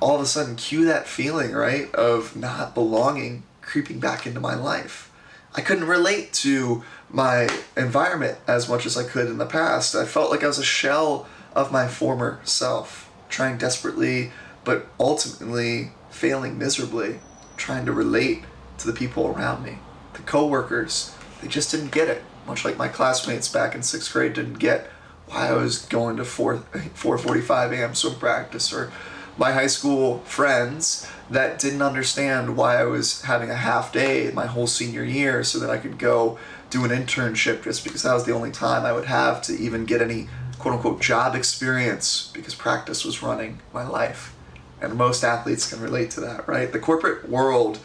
all 0.00 0.16
of 0.16 0.20
a 0.20 0.26
sudden 0.26 0.56
cue 0.56 0.84
that 0.84 1.06
feeling, 1.06 1.52
right, 1.52 1.94
of 1.94 2.36
not 2.36 2.74
belonging 2.74 3.44
creeping 3.62 4.00
back 4.00 4.26
into 4.26 4.40
my 4.40 4.54
life. 4.54 5.10
I 5.54 5.60
couldn't 5.60 5.86
relate 5.86 6.32
to 6.34 6.82
my 7.10 7.48
environment 7.76 8.38
as 8.46 8.68
much 8.68 8.86
as 8.86 8.96
I 8.96 9.04
could 9.04 9.28
in 9.28 9.38
the 9.38 9.46
past. 9.46 9.94
I 9.94 10.04
felt 10.04 10.30
like 10.30 10.42
I 10.42 10.46
was 10.46 10.58
a 10.58 10.64
shell 10.64 11.26
of 11.54 11.72
my 11.72 11.86
former 11.88 12.40
self, 12.44 13.10
trying 13.28 13.58
desperately, 13.58 14.32
but 14.64 14.86
ultimately 14.98 15.92
failing 16.10 16.58
miserably, 16.58 17.20
trying 17.56 17.84
to 17.86 17.92
relate 17.92 18.44
to 18.78 18.86
the 18.86 18.92
people 18.92 19.26
around 19.26 19.62
me. 19.62 19.78
The 20.14 20.22
coworkers, 20.22 21.14
they 21.40 21.48
just 21.48 21.70
didn't 21.70 21.92
get 21.92 22.08
it, 22.08 22.22
much 22.46 22.64
like 22.64 22.78
my 22.78 22.88
classmates 22.88 23.48
back 23.48 23.74
in 23.74 23.82
sixth 23.82 24.12
grade 24.12 24.32
didn't 24.32 24.58
get 24.58 24.90
why 25.26 25.48
I 25.48 25.52
was 25.52 25.86
going 25.86 26.16
to 26.16 26.24
4 26.24 26.56
4:45 26.56 27.72
a.m. 27.72 27.94
swim 27.94 28.14
practice 28.16 28.72
or 28.72 28.92
my 29.36 29.52
high 29.52 29.66
school 29.66 30.18
friends 30.20 31.08
that 31.30 31.58
didn't 31.58 31.82
understand 31.82 32.56
why 32.56 32.76
I 32.76 32.84
was 32.84 33.22
having 33.22 33.50
a 33.50 33.54
half 33.54 33.92
day 33.92 34.30
my 34.32 34.46
whole 34.46 34.66
senior 34.66 35.04
year 35.04 35.42
so 35.42 35.58
that 35.58 35.70
I 35.70 35.78
could 35.78 35.98
go 35.98 36.38
do 36.70 36.84
an 36.84 36.90
internship 36.90 37.64
just 37.64 37.84
because 37.84 38.02
that 38.02 38.14
was 38.14 38.24
the 38.24 38.34
only 38.34 38.50
time 38.50 38.84
I 38.84 38.92
would 38.92 39.06
have 39.06 39.42
to 39.42 39.54
even 39.54 39.84
get 39.84 40.02
any 40.02 40.28
quote 40.58 40.74
unquote 40.74 41.00
job 41.00 41.34
experience 41.34 42.30
because 42.32 42.54
practice 42.54 43.04
was 43.04 43.22
running 43.22 43.60
my 43.72 43.86
life. 43.86 44.34
And 44.80 44.94
most 44.94 45.22
athletes 45.22 45.70
can 45.70 45.80
relate 45.80 46.10
to 46.12 46.20
that, 46.20 46.46
right? 46.48 46.72
The 46.72 46.78
corporate 46.78 47.28
world 47.28 47.78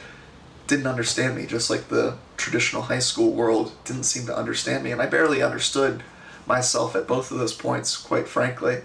didn't 0.67 0.87
understand 0.87 1.35
me, 1.35 1.45
just 1.45 1.69
like 1.69 1.87
the 1.87 2.17
traditional 2.35 2.83
high 2.83 2.99
school 2.99 3.31
world 3.31 3.71
didn't 3.85 4.03
seem 4.03 4.25
to 4.25 4.37
understand 4.37 4.83
me. 4.83 4.91
And 4.91 5.01
I 5.01 5.05
barely 5.05 5.41
understood 5.41 6.03
myself 6.45 6.95
at 6.95 7.07
both 7.07 7.31
of 7.31 7.39
those 7.39 7.53
points, 7.53 7.95
quite 7.97 8.27
frankly. 8.27 8.81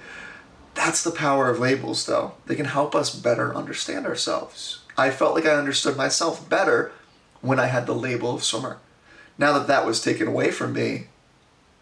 That's 0.75 1.05
the 1.05 1.11
power 1.11 1.51
of 1.51 1.59
labels, 1.59 2.07
though. 2.07 2.33
They 2.47 2.55
can 2.55 2.67
help 2.67 2.95
us 2.95 3.15
better 3.15 3.55
understand 3.55 4.07
ourselves. 4.07 4.81
I 4.97 5.11
felt 5.11 5.35
like 5.35 5.47
I 5.47 5.55
understood 5.55 5.97
myself 5.97 6.49
better 6.49 6.93
when 7.41 7.59
I 7.59 7.67
had 7.67 7.87
the 7.87 7.95
label 7.95 8.35
of 8.35 8.45
swimmer. 8.45 8.79
Now 9.39 9.53
that 9.59 9.67
that 9.67 9.87
was 9.87 10.03
taken 10.03 10.29
away 10.29 10.51
from 10.51 10.73
me, 10.73 11.09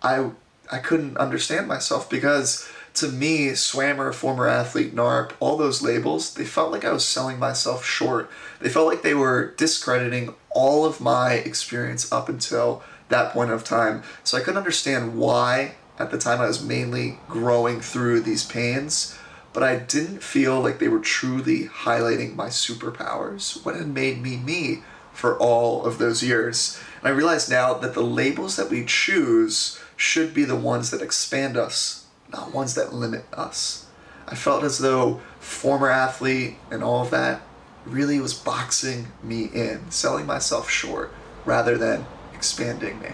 I 0.02 0.30
I 0.72 0.78
couldn't 0.78 1.16
understand 1.18 1.66
myself 1.66 2.08
because 2.08 2.68
to 2.94 3.08
me, 3.08 3.54
swammer, 3.54 4.12
former 4.12 4.48
athlete, 4.48 4.94
NARP, 4.94 5.32
all 5.40 5.56
those 5.56 5.82
labels, 5.82 6.34
they 6.34 6.44
felt 6.44 6.72
like 6.72 6.84
I 6.84 6.92
was 6.92 7.04
selling 7.04 7.38
myself 7.38 7.84
short. 7.84 8.30
They 8.60 8.68
felt 8.68 8.86
like 8.86 9.02
they 9.02 9.14
were 9.14 9.54
discrediting 9.56 10.34
all 10.50 10.84
of 10.84 11.00
my 11.00 11.34
experience 11.34 12.10
up 12.12 12.28
until 12.28 12.82
that 13.08 13.32
point 13.32 13.50
of 13.50 13.64
time. 13.64 14.02
So 14.24 14.36
I 14.36 14.40
couldn't 14.40 14.58
understand 14.58 15.16
why 15.16 15.74
at 16.00 16.10
the 16.10 16.16
time, 16.16 16.40
I 16.40 16.46
was 16.46 16.64
mainly 16.64 17.18
growing 17.28 17.82
through 17.82 18.22
these 18.22 18.42
pains, 18.42 19.18
but 19.52 19.62
I 19.62 19.76
didn't 19.76 20.22
feel 20.22 20.58
like 20.58 20.78
they 20.78 20.88
were 20.88 20.98
truly 20.98 21.66
highlighting 21.66 22.34
my 22.34 22.46
superpowers, 22.46 23.62
what 23.66 23.76
had 23.76 23.88
made 23.88 24.22
me 24.22 24.38
me 24.38 24.82
for 25.12 25.36
all 25.38 25.84
of 25.84 25.98
those 25.98 26.22
years. 26.22 26.80
And 27.00 27.08
I 27.08 27.10
realize 27.10 27.50
now 27.50 27.74
that 27.74 27.92
the 27.92 28.02
labels 28.02 28.56
that 28.56 28.70
we 28.70 28.86
choose 28.86 29.78
should 29.94 30.32
be 30.32 30.44
the 30.44 30.56
ones 30.56 30.90
that 30.90 31.02
expand 31.02 31.58
us, 31.58 32.06
not 32.32 32.54
ones 32.54 32.74
that 32.76 32.94
limit 32.94 33.26
us. 33.34 33.86
I 34.26 34.36
felt 34.36 34.64
as 34.64 34.78
though 34.78 35.20
former 35.38 35.90
athlete 35.90 36.56
and 36.70 36.82
all 36.82 37.02
of 37.02 37.10
that 37.10 37.42
really 37.84 38.20
was 38.20 38.32
boxing 38.32 39.08
me 39.22 39.50
in, 39.52 39.90
selling 39.90 40.24
myself 40.24 40.70
short 40.70 41.12
rather 41.44 41.76
than 41.76 42.06
expanding 42.32 43.00
me. 43.00 43.10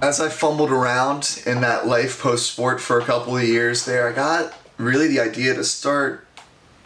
As 0.00 0.20
I 0.20 0.28
fumbled 0.28 0.70
around 0.70 1.42
in 1.44 1.60
that 1.62 1.86
life 1.86 2.22
post 2.22 2.52
sport 2.52 2.80
for 2.80 2.98
a 2.98 3.04
couple 3.04 3.36
of 3.36 3.42
years 3.42 3.84
there, 3.84 4.08
I 4.08 4.12
got 4.12 4.54
really 4.76 5.08
the 5.08 5.20
idea 5.20 5.54
to 5.54 5.64
start 5.64 6.26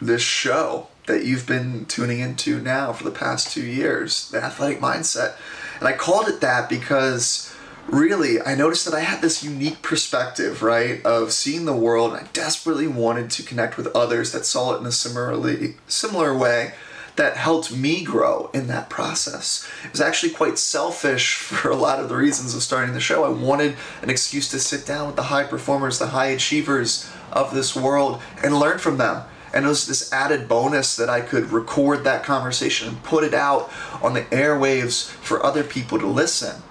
this 0.01 0.21
show 0.21 0.87
that 1.05 1.23
you've 1.23 1.45
been 1.45 1.85
tuning 1.85 2.19
into 2.19 2.59
now 2.59 2.91
for 2.91 3.03
the 3.03 3.11
past 3.11 3.51
two 3.51 3.65
years, 3.65 4.29
the 4.31 4.43
athletic 4.43 4.79
mindset. 4.79 5.35
And 5.79 5.87
I 5.87 5.93
called 5.93 6.27
it 6.27 6.41
that 6.41 6.69
because 6.69 7.53
really 7.87 8.41
I 8.41 8.55
noticed 8.55 8.85
that 8.85 8.95
I 8.95 9.01
had 9.01 9.21
this 9.21 9.43
unique 9.43 9.81
perspective, 9.81 10.63
right, 10.63 11.05
of 11.05 11.33
seeing 11.33 11.65
the 11.65 11.75
world. 11.75 12.13
And 12.13 12.25
I 12.25 12.29
desperately 12.33 12.87
wanted 12.87 13.29
to 13.31 13.43
connect 13.43 13.77
with 13.77 13.95
others 13.95 14.31
that 14.31 14.45
saw 14.45 14.73
it 14.73 14.79
in 14.79 14.85
a 14.87 14.91
similarly 14.91 15.75
similar 15.87 16.35
way 16.35 16.73
that 17.15 17.37
helped 17.37 17.75
me 17.75 18.03
grow 18.03 18.49
in 18.53 18.67
that 18.67 18.89
process. 18.89 19.69
It 19.83 19.91
was 19.91 20.01
actually 20.01 20.33
quite 20.33 20.57
selfish 20.57 21.35
for 21.37 21.69
a 21.69 21.75
lot 21.75 21.99
of 21.99 22.09
the 22.09 22.15
reasons 22.15 22.55
of 22.55 22.63
starting 22.63 22.93
the 22.93 22.99
show. 22.99 23.23
I 23.23 23.29
wanted 23.29 23.75
an 24.01 24.09
excuse 24.09 24.49
to 24.49 24.59
sit 24.59 24.85
down 24.85 25.07
with 25.07 25.15
the 25.15 25.23
high 25.23 25.43
performers, 25.43 25.99
the 25.99 26.07
high 26.07 26.27
achievers 26.27 27.09
of 27.31 27.53
this 27.53 27.75
world 27.75 28.21
and 28.43 28.59
learn 28.59 28.79
from 28.79 28.97
them. 28.97 29.23
And 29.53 29.65
it 29.65 29.67
was 29.67 29.85
this 29.85 30.11
added 30.11 30.47
bonus 30.47 30.95
that 30.95 31.09
I 31.09 31.21
could 31.21 31.51
record 31.51 32.03
that 32.03 32.23
conversation 32.23 32.87
and 32.87 33.03
put 33.03 33.23
it 33.23 33.35
out 33.35 33.71
on 34.01 34.13
the 34.13 34.23
airwaves 34.23 35.07
for 35.07 35.45
other 35.45 35.63
people 35.63 35.99
to 35.99 36.07
listen. 36.07 36.63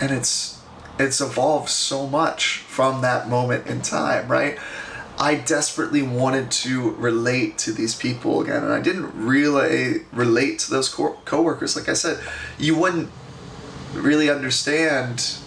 And 0.00 0.10
it's 0.10 0.56
it's 0.98 1.20
evolved 1.20 1.68
so 1.68 2.06
much 2.06 2.58
from 2.60 3.02
that 3.02 3.28
moment 3.28 3.66
in 3.66 3.82
time, 3.82 4.28
right? 4.28 4.58
I 5.18 5.36
desperately 5.36 6.02
wanted 6.02 6.50
to 6.50 6.90
relate 6.92 7.56
to 7.58 7.72
these 7.72 7.94
people 7.94 8.42
again, 8.42 8.62
and 8.62 8.72
I 8.72 8.80
didn't 8.80 9.12
really 9.14 10.02
relate 10.12 10.58
to 10.60 10.70
those 10.70 10.88
co- 10.88 11.18
coworkers. 11.24 11.74
Like 11.74 11.88
I 11.88 11.94
said, 11.94 12.22
you 12.58 12.76
wouldn't 12.76 13.10
really 13.94 14.28
understand. 14.28 15.38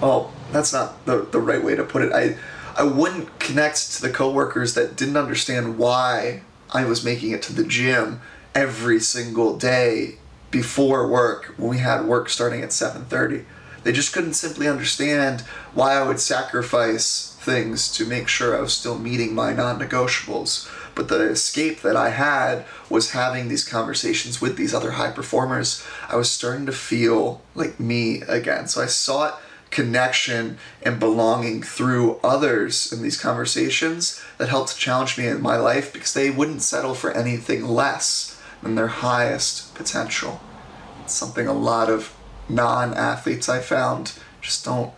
Well, 0.00 0.32
that's 0.50 0.72
not 0.72 1.04
the, 1.04 1.26
the 1.30 1.40
right 1.40 1.62
way 1.62 1.76
to 1.76 1.84
put 1.84 2.02
it. 2.02 2.12
I 2.12 2.36
I 2.78 2.84
wouldn't 2.84 3.38
connect 3.40 3.94
to 3.94 4.02
the 4.02 4.10
coworkers 4.10 4.74
that 4.74 4.96
didn't 4.96 5.16
understand 5.16 5.78
why 5.78 6.42
I 6.70 6.84
was 6.84 7.04
making 7.04 7.32
it 7.32 7.42
to 7.42 7.52
the 7.52 7.64
gym 7.64 8.20
every 8.54 9.00
single 9.00 9.56
day 9.56 10.18
before 10.50 11.08
work 11.08 11.54
when 11.56 11.70
we 11.70 11.78
had 11.78 12.04
work 12.04 12.28
starting 12.28 12.62
at 12.62 12.70
7:30. 12.70 13.44
They 13.84 13.92
just 13.92 14.12
couldn't 14.12 14.34
simply 14.34 14.68
understand 14.68 15.42
why 15.74 15.94
I 15.94 16.06
would 16.06 16.20
sacrifice 16.20 17.36
things 17.48 17.90
to 17.92 18.04
make 18.04 18.28
sure 18.28 18.54
I 18.56 18.60
was 18.60 18.74
still 18.74 18.98
meeting 18.98 19.34
my 19.34 19.54
non 19.54 19.80
negotiables. 19.80 20.70
But 20.94 21.08
the 21.08 21.30
escape 21.30 21.80
that 21.80 21.96
I 21.96 22.10
had 22.10 22.66
was 22.90 23.12
having 23.12 23.48
these 23.48 23.64
conversations 23.66 24.40
with 24.40 24.56
these 24.56 24.74
other 24.74 24.92
high 24.92 25.12
performers. 25.12 25.82
I 26.08 26.16
was 26.16 26.30
starting 26.30 26.66
to 26.66 26.72
feel 26.72 27.40
like 27.54 27.80
me 27.80 28.20
again. 28.22 28.68
So 28.68 28.82
I 28.82 28.86
sought 28.86 29.40
connection 29.70 30.58
and 30.82 31.00
belonging 31.00 31.62
through 31.62 32.20
others 32.22 32.92
in 32.92 33.02
these 33.02 33.20
conversations 33.20 34.22
that 34.36 34.48
helped 34.48 34.78
challenge 34.78 35.16
me 35.16 35.26
in 35.26 35.40
my 35.40 35.56
life 35.56 35.92
because 35.92 36.12
they 36.12 36.30
wouldn't 36.30 36.62
settle 36.62 36.94
for 36.94 37.12
anything 37.12 37.64
less 37.64 38.40
than 38.62 38.74
their 38.74 38.88
highest 38.88 39.74
potential. 39.74 40.40
It's 41.04 41.14
something 41.14 41.46
a 41.46 41.52
lot 41.52 41.88
of 41.88 42.14
non 42.48 42.92
athletes 42.92 43.48
I 43.48 43.60
found 43.60 44.12
just 44.40 44.64
don't 44.64 44.92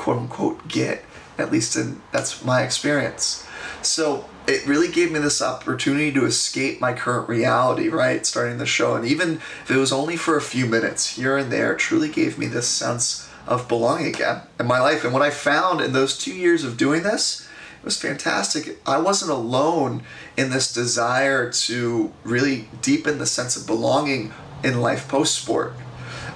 quote 0.00 0.16
unquote 0.16 0.66
get 0.66 1.04
at 1.36 1.52
least 1.52 1.76
in 1.76 2.00
that's 2.10 2.42
my 2.42 2.62
experience. 2.62 3.46
So 3.82 4.24
it 4.46 4.66
really 4.66 4.90
gave 4.90 5.12
me 5.12 5.18
this 5.18 5.42
opportunity 5.42 6.10
to 6.12 6.24
escape 6.24 6.80
my 6.80 6.94
current 6.94 7.28
reality, 7.28 7.88
right? 7.88 8.24
Starting 8.24 8.56
the 8.56 8.64
show, 8.64 8.94
and 8.94 9.04
even 9.04 9.34
if 9.34 9.70
it 9.70 9.76
was 9.76 9.92
only 9.92 10.16
for 10.16 10.38
a 10.38 10.42
few 10.42 10.64
minutes 10.64 11.16
here 11.16 11.36
and 11.36 11.52
there, 11.52 11.74
truly 11.74 12.08
gave 12.08 12.38
me 12.38 12.46
this 12.46 12.66
sense 12.66 13.28
of 13.46 13.68
belonging 13.68 14.06
again 14.06 14.40
in 14.58 14.66
my 14.66 14.80
life. 14.80 15.04
And 15.04 15.12
what 15.12 15.22
I 15.22 15.30
found 15.30 15.82
in 15.82 15.92
those 15.92 16.16
two 16.16 16.34
years 16.34 16.64
of 16.64 16.78
doing 16.78 17.02
this, 17.02 17.46
it 17.78 17.84
was 17.84 18.00
fantastic. 18.00 18.78
I 18.86 18.98
wasn't 18.98 19.30
alone 19.30 20.02
in 20.36 20.50
this 20.50 20.72
desire 20.72 21.50
to 21.52 22.10
really 22.24 22.68
deepen 22.80 23.18
the 23.18 23.26
sense 23.26 23.54
of 23.54 23.66
belonging 23.66 24.32
in 24.64 24.80
life 24.80 25.08
post 25.08 25.34
sport 25.34 25.74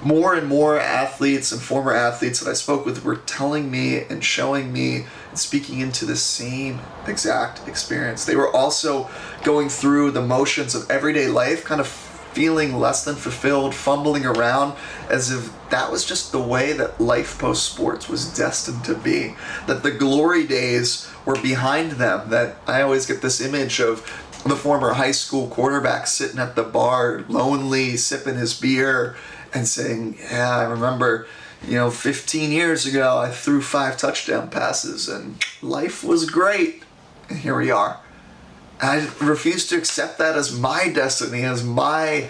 more 0.05 0.35
and 0.35 0.47
more 0.47 0.79
athletes 0.79 1.51
and 1.51 1.59
former 1.59 1.91
athletes 1.91 2.39
that 2.39 2.49
I 2.49 2.53
spoke 2.53 2.85
with 2.85 3.03
were 3.03 3.15
telling 3.15 3.71
me 3.71 4.03
and 4.03 4.23
showing 4.23 4.71
me 4.71 5.07
and 5.29 5.39
speaking 5.39 5.79
into 5.79 6.05
the 6.05 6.15
same 6.15 6.79
exact 7.07 7.67
experience. 7.67 8.23
They 8.23 8.35
were 8.35 8.55
also 8.55 9.09
going 9.43 9.67
through 9.67 10.11
the 10.11 10.21
motions 10.21 10.75
of 10.75 10.89
everyday 10.91 11.27
life, 11.27 11.65
kind 11.65 11.81
of 11.81 11.87
feeling 11.87 12.75
less 12.75 13.03
than 13.03 13.15
fulfilled, 13.15 13.73
fumbling 13.73 14.27
around 14.27 14.75
as 15.09 15.31
if 15.31 15.51
that 15.71 15.91
was 15.91 16.05
just 16.05 16.31
the 16.31 16.39
way 16.39 16.71
that 16.73 17.01
life 17.01 17.39
post 17.39 17.67
sports 17.71 18.07
was 18.07 18.31
destined 18.37 18.85
to 18.85 18.93
be. 18.93 19.35
That 19.65 19.81
the 19.81 19.91
glory 19.91 20.45
days 20.45 21.09
were 21.25 21.41
behind 21.41 21.93
them. 21.93 22.29
That 22.29 22.57
I 22.67 22.83
always 22.83 23.07
get 23.07 23.23
this 23.23 23.41
image 23.41 23.79
of 23.79 24.01
the 24.43 24.55
former 24.55 24.93
high 24.93 25.13
school 25.13 25.47
quarterback 25.47 26.05
sitting 26.05 26.37
at 26.37 26.55
the 26.55 26.61
bar, 26.61 27.25
lonely, 27.27 27.97
sipping 27.97 28.35
his 28.35 28.53
beer 28.53 29.15
and 29.55 29.67
saying, 29.67 30.17
Yeah, 30.21 30.57
I 30.57 30.63
remember, 30.63 31.27
you 31.65 31.75
know, 31.75 31.89
15 31.89 32.51
years 32.51 32.85
ago 32.85 33.17
I 33.17 33.31
threw 33.31 33.61
five 33.61 33.97
touchdown 33.97 34.49
passes 34.49 35.09
and 35.09 35.43
life 35.61 36.03
was 36.03 36.29
great. 36.29 36.83
And 37.29 37.39
here 37.39 37.57
we 37.57 37.71
are. 37.71 37.99
I 38.81 39.09
refuse 39.21 39.65
to 39.67 39.77
accept 39.77 40.17
that 40.19 40.35
as 40.35 40.57
my 40.57 40.89
destiny, 40.89 41.43
as 41.43 41.63
my 41.63 42.29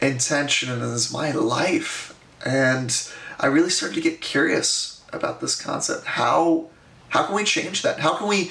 intention, 0.00 0.70
and 0.70 0.82
as 0.82 1.12
my 1.12 1.30
life. 1.30 2.18
And 2.44 3.08
I 3.38 3.46
really 3.46 3.70
started 3.70 3.94
to 3.96 4.00
get 4.00 4.20
curious 4.20 5.02
about 5.12 5.40
this 5.40 5.60
concept. 5.60 6.06
How 6.06 6.68
how 7.10 7.26
can 7.26 7.36
we 7.36 7.44
change 7.44 7.82
that? 7.82 8.00
How 8.00 8.16
can 8.16 8.26
we 8.26 8.50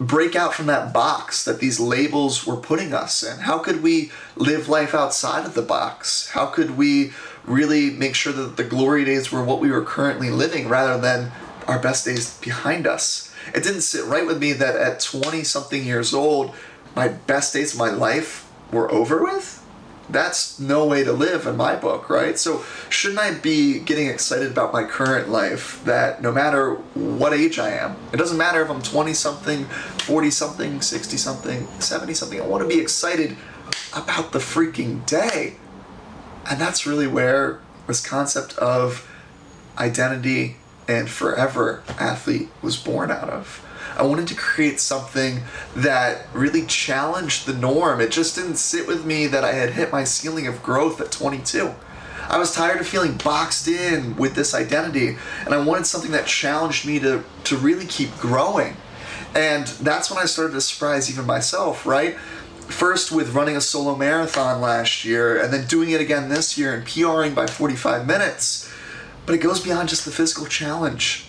break 0.00 0.34
out 0.34 0.54
from 0.54 0.66
that 0.66 0.92
box 0.92 1.44
that 1.44 1.60
these 1.60 1.78
labels 1.78 2.46
were 2.46 2.56
putting 2.56 2.92
us 2.92 3.22
in? 3.22 3.40
How 3.40 3.58
could 3.58 3.82
we 3.82 4.10
live 4.36 4.68
life 4.68 4.94
outside 4.94 5.46
of 5.46 5.54
the 5.54 5.62
box? 5.62 6.30
How 6.30 6.46
could 6.46 6.76
we 6.76 7.12
really 7.44 7.90
make 7.90 8.14
sure 8.14 8.32
that 8.32 8.56
the 8.56 8.64
glory 8.64 9.04
days 9.04 9.30
were 9.30 9.44
what 9.44 9.60
we 9.60 9.70
were 9.70 9.84
currently 9.84 10.30
living 10.30 10.68
rather 10.68 11.00
than 11.00 11.30
our 11.66 11.78
best 11.78 12.04
days 12.04 12.38
behind 12.38 12.86
us? 12.86 13.34
It 13.54 13.62
didn't 13.62 13.82
sit 13.82 14.04
right 14.04 14.26
with 14.26 14.40
me 14.40 14.52
that 14.54 14.76
at 14.76 15.00
20 15.00 15.44
something 15.44 15.84
years 15.84 16.14
old, 16.14 16.54
my 16.94 17.08
best 17.08 17.52
days 17.52 17.72
of 17.72 17.78
my 17.78 17.90
life 17.90 18.48
were 18.70 18.90
over 18.90 19.22
with 19.22 19.61
that's 20.10 20.58
no 20.58 20.86
way 20.86 21.04
to 21.04 21.12
live 21.12 21.46
in 21.46 21.56
my 21.56 21.76
book, 21.76 22.10
right? 22.10 22.38
So, 22.38 22.64
shouldn't 22.88 23.20
I 23.20 23.34
be 23.34 23.78
getting 23.78 24.08
excited 24.08 24.50
about 24.50 24.72
my 24.72 24.84
current 24.84 25.28
life 25.28 25.82
that 25.84 26.22
no 26.22 26.32
matter 26.32 26.74
what 26.94 27.32
age 27.32 27.58
I 27.58 27.70
am, 27.70 27.96
it 28.12 28.16
doesn't 28.16 28.36
matter 28.36 28.62
if 28.62 28.70
I'm 28.70 28.82
20 28.82 29.14
something, 29.14 29.64
40 29.64 30.30
something, 30.30 30.80
60 30.80 31.16
something, 31.16 31.66
70 31.80 32.14
something, 32.14 32.40
I 32.40 32.46
want 32.46 32.62
to 32.62 32.68
be 32.68 32.80
excited 32.80 33.36
about 33.94 34.32
the 34.32 34.38
freaking 34.38 35.06
day. 35.06 35.54
And 36.50 36.60
that's 36.60 36.86
really 36.86 37.06
where 37.06 37.60
this 37.86 38.04
concept 38.04 38.56
of 38.58 39.08
identity 39.78 40.56
and 40.88 41.08
forever 41.08 41.82
athlete 41.98 42.48
was 42.60 42.76
born 42.76 43.10
out 43.10 43.30
of. 43.30 43.64
I 43.96 44.02
wanted 44.04 44.28
to 44.28 44.34
create 44.34 44.80
something 44.80 45.42
that 45.76 46.26
really 46.32 46.66
challenged 46.66 47.46
the 47.46 47.52
norm. 47.52 48.00
It 48.00 48.10
just 48.10 48.34
didn't 48.34 48.56
sit 48.56 48.86
with 48.86 49.04
me 49.04 49.26
that 49.26 49.44
I 49.44 49.52
had 49.52 49.70
hit 49.70 49.92
my 49.92 50.04
ceiling 50.04 50.46
of 50.46 50.62
growth 50.62 51.00
at 51.00 51.12
22. 51.12 51.74
I 52.28 52.38
was 52.38 52.54
tired 52.54 52.80
of 52.80 52.86
feeling 52.86 53.18
boxed 53.22 53.68
in 53.68 54.16
with 54.16 54.34
this 54.34 54.54
identity, 54.54 55.16
and 55.44 55.54
I 55.54 55.62
wanted 55.62 55.86
something 55.86 56.12
that 56.12 56.26
challenged 56.26 56.86
me 56.86 56.98
to, 57.00 57.24
to 57.44 57.56
really 57.56 57.86
keep 57.86 58.16
growing. 58.18 58.76
And 59.34 59.66
that's 59.66 60.10
when 60.10 60.18
I 60.18 60.26
started 60.26 60.52
to 60.54 60.60
surprise 60.60 61.10
even 61.10 61.26
myself, 61.26 61.84
right? 61.84 62.16
First 62.68 63.12
with 63.12 63.34
running 63.34 63.56
a 63.56 63.60
solo 63.60 63.96
marathon 63.96 64.60
last 64.60 65.04
year, 65.04 65.42
and 65.42 65.52
then 65.52 65.66
doing 65.66 65.90
it 65.90 66.00
again 66.00 66.28
this 66.28 66.56
year 66.56 66.74
and 66.74 66.86
PRing 66.86 67.34
by 67.34 67.46
45 67.46 68.06
minutes. 68.06 68.72
But 69.26 69.34
it 69.34 69.38
goes 69.38 69.60
beyond 69.60 69.88
just 69.88 70.04
the 70.04 70.10
physical 70.10 70.46
challenge. 70.46 71.26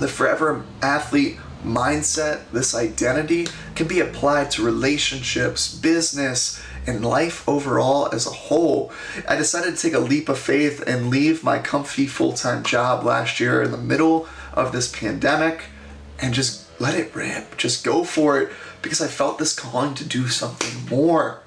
The 0.00 0.08
forever 0.08 0.64
athlete 0.80 1.38
mindset, 1.64 2.42
this 2.52 2.74
identity 2.74 3.46
can 3.74 3.86
be 3.86 4.00
applied 4.00 4.50
to 4.52 4.64
relationships, 4.64 5.74
business, 5.74 6.62
and 6.86 7.04
life 7.04 7.48
overall 7.48 8.08
as 8.12 8.26
a 8.26 8.30
whole. 8.30 8.92
I 9.28 9.36
decided 9.36 9.76
to 9.76 9.82
take 9.82 9.94
a 9.94 10.00
leap 10.00 10.28
of 10.28 10.38
faith 10.38 10.82
and 10.86 11.10
leave 11.10 11.44
my 11.44 11.58
comfy 11.58 12.06
full 12.06 12.32
time 12.32 12.64
job 12.64 13.04
last 13.04 13.40
year 13.40 13.62
in 13.62 13.70
the 13.70 13.78
middle 13.78 14.28
of 14.52 14.72
this 14.72 14.90
pandemic 14.90 15.64
and 16.20 16.34
just 16.34 16.68
let 16.80 16.94
it 16.98 17.14
rip, 17.14 17.56
just 17.56 17.84
go 17.84 18.04
for 18.04 18.40
it 18.40 18.50
because 18.80 19.00
I 19.00 19.06
felt 19.06 19.38
this 19.38 19.54
calling 19.54 19.94
to 19.94 20.04
do 20.04 20.28
something 20.28 20.88
more. 20.88 21.42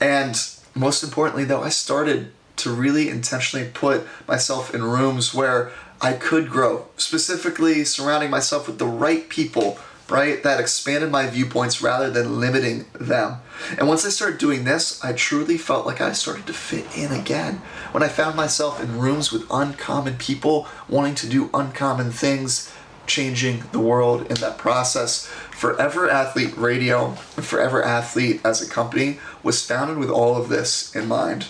And 0.00 0.36
most 0.74 1.02
importantly, 1.02 1.44
though, 1.44 1.62
I 1.62 1.68
started 1.68 2.32
to 2.56 2.72
really 2.72 3.08
intentionally 3.08 3.70
put 3.72 4.06
myself 4.26 4.74
in 4.74 4.82
rooms 4.82 5.32
where 5.32 5.70
I 6.00 6.12
could 6.12 6.48
grow, 6.48 6.86
specifically 6.96 7.84
surrounding 7.84 8.30
myself 8.30 8.66
with 8.66 8.78
the 8.78 8.86
right 8.86 9.28
people 9.28 9.78
right? 10.10 10.42
That 10.42 10.60
expanded 10.60 11.10
my 11.10 11.26
viewpoints 11.26 11.82
rather 11.82 12.10
than 12.10 12.40
limiting 12.40 12.86
them. 12.98 13.40
And 13.78 13.88
once 13.88 14.06
I 14.06 14.08
started 14.08 14.38
doing 14.38 14.64
this, 14.64 15.02
I 15.04 15.12
truly 15.12 15.58
felt 15.58 15.86
like 15.86 16.00
I 16.00 16.12
started 16.12 16.46
to 16.46 16.52
fit 16.52 16.86
in 16.96 17.12
again. 17.12 17.56
When 17.92 18.02
I 18.02 18.08
found 18.08 18.36
myself 18.36 18.82
in 18.82 18.98
rooms 18.98 19.30
with 19.30 19.46
uncommon 19.50 20.16
people 20.16 20.66
wanting 20.88 21.14
to 21.16 21.28
do 21.28 21.50
uncommon 21.52 22.10
things, 22.10 22.72
changing 23.06 23.64
the 23.72 23.80
world 23.80 24.26
in 24.30 24.36
that 24.36 24.58
process. 24.58 25.26
Forever 25.50 26.10
Athlete 26.10 26.56
Radio 26.56 27.16
and 27.36 27.44
Forever 27.44 27.82
Athlete 27.82 28.40
as 28.44 28.60
a 28.60 28.68
company 28.68 29.18
was 29.42 29.66
founded 29.66 29.96
with 29.96 30.10
all 30.10 30.36
of 30.36 30.50
this 30.50 30.94
in 30.94 31.08
mind 31.08 31.46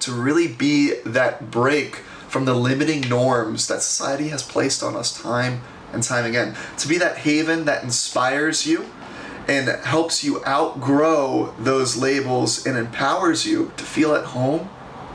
to 0.00 0.12
really 0.12 0.46
be 0.46 0.94
that 1.04 1.50
break 1.50 2.02
from 2.34 2.46
the 2.46 2.52
limiting 2.52 3.00
norms 3.02 3.68
that 3.68 3.80
society 3.80 4.26
has 4.26 4.42
placed 4.42 4.82
on 4.82 4.96
us 4.96 5.16
time 5.22 5.60
and 5.92 6.02
time 6.02 6.24
again. 6.24 6.56
To 6.78 6.88
be 6.88 6.98
that 6.98 7.18
haven 7.18 7.64
that 7.66 7.84
inspires 7.84 8.66
you 8.66 8.86
and 9.46 9.68
helps 9.84 10.24
you 10.24 10.44
outgrow 10.44 11.54
those 11.60 11.96
labels 11.96 12.66
and 12.66 12.76
empowers 12.76 13.46
you 13.46 13.70
to 13.76 13.84
feel 13.84 14.16
at 14.16 14.24
home 14.24 14.68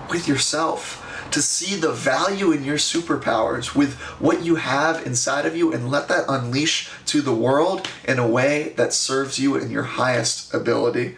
with 0.10 0.30
yourself. 0.30 1.06
To 1.32 1.42
see 1.42 1.76
the 1.76 1.92
value 1.92 2.54
in 2.54 2.64
your 2.64 2.78
superpowers 2.78 3.76
with 3.76 3.96
what 4.22 4.46
you 4.46 4.56
have 4.56 5.06
inside 5.06 5.46
of 5.46 5.58
you 5.58 5.74
and 5.74 5.92
let 5.92 6.08
that 6.08 6.24
unleash 6.30 6.90
to 7.08 7.20
the 7.22 7.36
world 7.36 7.86
in 8.08 8.18
a 8.18 8.26
way 8.26 8.70
that 8.78 8.94
serves 8.94 9.38
you 9.38 9.58
in 9.58 9.70
your 9.70 9.84
highest 9.84 10.54
ability. 10.54 11.18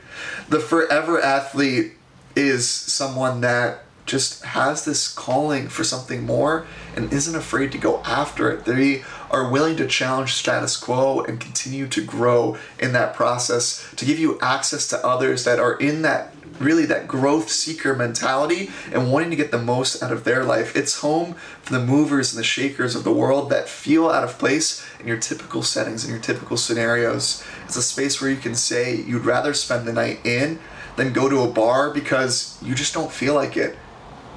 The 0.49 0.59
forever 0.59 1.21
athlete 1.21 1.91
is 2.35 2.67
someone 2.67 3.41
that 3.41 3.83
just 4.11 4.43
has 4.43 4.83
this 4.83 5.11
calling 5.11 5.69
for 5.69 5.85
something 5.85 6.25
more 6.25 6.67
and 6.97 7.11
isn't 7.13 7.35
afraid 7.35 7.71
to 7.71 7.77
go 7.77 8.01
after 8.03 8.51
it. 8.51 8.65
They 8.65 9.03
are 9.31 9.49
willing 9.49 9.77
to 9.77 9.87
challenge 9.87 10.33
status 10.33 10.75
quo 10.75 11.21
and 11.21 11.39
continue 11.39 11.87
to 11.87 12.03
grow 12.03 12.57
in 12.77 12.91
that 12.91 13.13
process 13.13 13.89
to 13.95 14.05
give 14.05 14.19
you 14.19 14.37
access 14.41 14.85
to 14.89 15.03
others 15.05 15.45
that 15.45 15.59
are 15.59 15.75
in 15.75 16.01
that 16.01 16.35
really 16.59 16.85
that 16.85 17.07
growth 17.07 17.49
seeker 17.49 17.95
mentality 17.95 18.69
and 18.91 19.11
wanting 19.11 19.29
to 19.29 19.35
get 19.37 19.49
the 19.49 19.57
most 19.57 20.03
out 20.03 20.11
of 20.11 20.25
their 20.25 20.43
life. 20.43 20.75
It's 20.75 20.99
home 20.99 21.35
for 21.61 21.73
the 21.73 21.83
movers 21.83 22.33
and 22.33 22.39
the 22.39 22.43
shakers 22.43 22.95
of 22.95 23.05
the 23.05 23.13
world 23.13 23.49
that 23.49 23.69
feel 23.69 24.09
out 24.09 24.25
of 24.25 24.37
place 24.37 24.85
in 24.99 25.07
your 25.07 25.17
typical 25.17 25.63
settings, 25.63 26.03
and 26.03 26.11
your 26.11 26.21
typical 26.21 26.57
scenarios. 26.57 27.43
It's 27.63 27.77
a 27.77 27.81
space 27.81 28.21
where 28.21 28.29
you 28.29 28.37
can 28.37 28.55
say 28.55 28.93
you'd 28.93 29.25
rather 29.25 29.53
spend 29.53 29.87
the 29.87 29.93
night 29.93 30.19
in 30.25 30.59
than 30.97 31.13
go 31.13 31.29
to 31.29 31.39
a 31.39 31.49
bar 31.49 31.91
because 31.91 32.59
you 32.61 32.75
just 32.75 32.93
don't 32.93 33.11
feel 33.11 33.33
like 33.33 33.55
it 33.55 33.77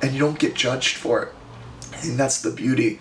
and 0.05 0.13
you 0.13 0.21
don't 0.21 0.39
get 0.39 0.55
judged 0.55 0.97
for 0.97 1.23
it. 1.23 1.33
And 2.03 2.19
that's 2.19 2.43
the 2.43 2.51
beauty. 2.51 2.99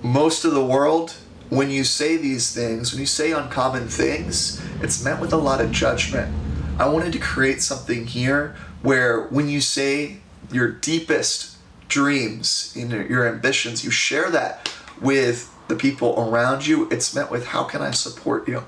Most 0.00 0.44
of 0.44 0.52
the 0.52 0.64
world, 0.64 1.16
when 1.48 1.70
you 1.70 1.82
say 1.82 2.16
these 2.16 2.54
things, 2.54 2.92
when 2.92 3.00
you 3.00 3.06
say 3.06 3.32
uncommon 3.32 3.88
things, 3.88 4.62
it's 4.80 5.04
met 5.04 5.20
with 5.20 5.32
a 5.32 5.36
lot 5.36 5.60
of 5.60 5.72
judgment. 5.72 6.32
I 6.78 6.88
wanted 6.88 7.12
to 7.14 7.18
create 7.18 7.62
something 7.62 8.06
here 8.06 8.54
where 8.82 9.26
when 9.26 9.48
you 9.48 9.60
say 9.60 10.18
your 10.52 10.70
deepest 10.70 11.56
dreams, 11.88 12.72
and 12.76 12.92
your 12.92 13.28
ambitions, 13.28 13.84
you 13.84 13.90
share 13.90 14.30
that 14.30 14.72
with 15.00 15.52
the 15.66 15.74
people 15.74 16.14
around 16.16 16.64
you, 16.64 16.88
it's 16.90 17.12
met 17.12 17.30
with 17.30 17.48
how 17.48 17.64
can 17.64 17.82
I 17.82 17.90
support 17.90 18.46
you? 18.46 18.62